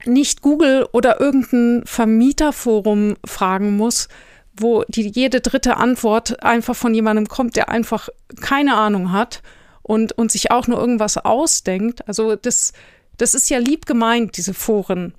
nicht 0.04 0.42
Google 0.42 0.86
oder 0.92 1.20
irgendein 1.20 1.82
Vermieterforum 1.86 3.16
fragen 3.24 3.76
muss, 3.76 4.08
wo 4.54 4.84
die 4.88 5.08
jede 5.08 5.40
dritte 5.40 5.76
Antwort 5.76 6.42
einfach 6.42 6.76
von 6.76 6.94
jemandem 6.94 7.28
kommt, 7.28 7.56
der 7.56 7.68
einfach 7.68 8.08
keine 8.40 8.74
Ahnung 8.74 9.12
hat 9.12 9.42
und, 9.82 10.12
und 10.12 10.30
sich 10.30 10.50
auch 10.50 10.66
nur 10.66 10.78
irgendwas 10.78 11.18
ausdenkt. 11.18 12.06
Also 12.06 12.36
das, 12.36 12.72
das 13.16 13.34
ist 13.34 13.48
ja 13.48 13.58
lieb 13.58 13.86
gemeint, 13.86 14.36
diese 14.36 14.54
Foren. 14.54 15.14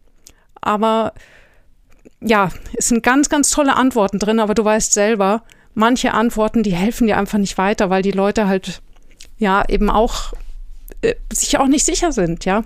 Aber 0.62 1.14
ja, 2.22 2.50
es 2.78 2.90
sind 2.90 3.04
ganz, 3.04 3.30
ganz 3.30 3.50
tolle 3.50 3.76
Antworten 3.76 4.20
drin, 4.20 4.40
aber 4.40 4.54
du 4.54 4.64
weißt 4.64 4.94
selber, 4.94 5.44
manche 5.74 6.14
Antworten, 6.14 6.64
die 6.64 6.76
helfen 6.76 7.08
dir 7.08 7.18
einfach 7.18 7.40
nicht 7.40 7.58
weiter, 7.58 7.90
weil 7.90 8.02
die 8.02 8.12
Leute 8.12 8.48
halt 8.48 8.82
ja 9.44 9.64
eben 9.68 9.92
auch 9.92 10.34
äh, 11.02 11.14
sich 11.32 11.60
auch 11.60 11.68
nicht 11.68 11.86
sicher 11.86 12.12
sind, 12.12 12.46
ja. 12.46 12.64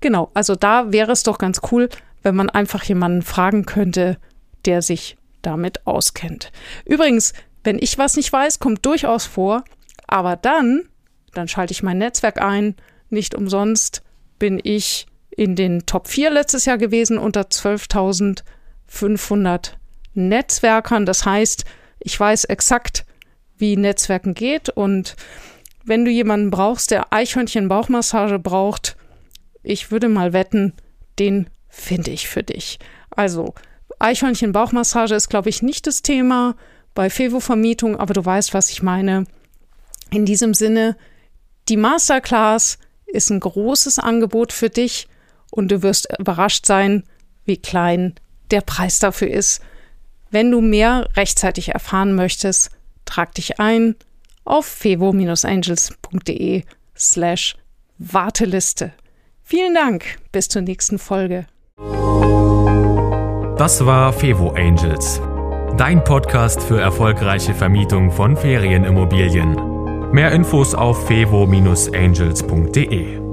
Genau, 0.00 0.30
also 0.32 0.54
da 0.54 0.92
wäre 0.92 1.12
es 1.12 1.24
doch 1.24 1.36
ganz 1.38 1.60
cool, 1.70 1.90
wenn 2.22 2.36
man 2.36 2.48
einfach 2.48 2.82
jemanden 2.84 3.20
fragen 3.22 3.66
könnte, 3.66 4.16
der 4.64 4.80
sich 4.80 5.18
damit 5.42 5.86
auskennt. 5.86 6.50
Übrigens, 6.84 7.34
wenn 7.64 7.78
ich 7.78 7.98
was 7.98 8.16
nicht 8.16 8.32
weiß, 8.32 8.60
kommt 8.60 8.86
durchaus 8.86 9.26
vor, 9.26 9.64
aber 10.06 10.36
dann, 10.36 10.84
dann 11.34 11.48
schalte 11.48 11.72
ich 11.72 11.82
mein 11.82 11.98
Netzwerk 11.98 12.40
ein. 12.40 12.76
Nicht 13.10 13.34
umsonst 13.34 14.02
bin 14.38 14.60
ich 14.62 15.08
in 15.30 15.56
den 15.56 15.86
Top 15.86 16.06
4 16.08 16.30
letztes 16.30 16.64
Jahr 16.64 16.78
gewesen 16.78 17.18
unter 17.18 17.42
12.500 17.42 19.72
Netzwerkern. 20.14 21.04
Das 21.06 21.24
heißt, 21.24 21.64
ich 22.00 22.18
weiß 22.18 22.42
exakt, 22.44 23.04
wie 23.56 23.76
Netzwerken 23.76 24.34
geht 24.34 24.70
und 24.70 25.14
wenn 25.84 26.04
du 26.04 26.10
jemanden 26.10 26.50
brauchst, 26.50 26.90
der 26.90 27.12
Eichhörnchen-Bauchmassage 27.12 28.38
braucht, 28.38 28.96
ich 29.62 29.90
würde 29.90 30.08
mal 30.08 30.32
wetten, 30.32 30.74
den 31.18 31.48
finde 31.68 32.10
ich 32.10 32.28
für 32.28 32.42
dich. 32.42 32.78
Also, 33.10 33.54
Eichhörnchen-Bauchmassage 33.98 35.14
ist, 35.14 35.28
glaube 35.28 35.48
ich, 35.48 35.62
nicht 35.62 35.86
das 35.86 36.02
Thema 36.02 36.56
bei 36.94 37.10
Fevo-Vermietung, 37.10 37.96
aber 37.96 38.14
du 38.14 38.24
weißt, 38.24 38.54
was 38.54 38.70
ich 38.70 38.82
meine. 38.82 39.24
In 40.10 40.24
diesem 40.24 40.54
Sinne, 40.54 40.96
die 41.68 41.76
Masterclass 41.76 42.78
ist 43.06 43.30
ein 43.30 43.40
großes 43.40 43.98
Angebot 43.98 44.52
für 44.52 44.70
dich 44.70 45.08
und 45.50 45.70
du 45.70 45.82
wirst 45.82 46.08
überrascht 46.18 46.66
sein, 46.66 47.04
wie 47.44 47.56
klein 47.56 48.14
der 48.50 48.60
Preis 48.60 48.98
dafür 48.98 49.28
ist. 49.28 49.60
Wenn 50.30 50.50
du 50.50 50.60
mehr 50.60 51.08
rechtzeitig 51.16 51.70
erfahren 51.70 52.14
möchtest, 52.14 52.70
trag 53.04 53.34
dich 53.34 53.58
ein 53.60 53.96
auf 54.48 54.66
fevo-angels.de 54.66 56.62
slash 56.96 57.56
Warteliste. 57.98 58.92
Vielen 59.42 59.74
Dank, 59.74 60.16
bis 60.32 60.48
zur 60.48 60.62
nächsten 60.62 60.98
Folge. 60.98 61.46
Das 63.56 63.84
war 63.84 64.12
Fevo 64.12 64.50
Angels, 64.50 65.20
dein 65.76 66.04
Podcast 66.04 66.62
für 66.62 66.80
erfolgreiche 66.80 67.54
Vermietung 67.54 68.12
von 68.12 68.36
Ferienimmobilien. 68.36 70.12
Mehr 70.12 70.30
Infos 70.32 70.74
auf 70.74 71.06
fevo-angels.de. 71.06 73.27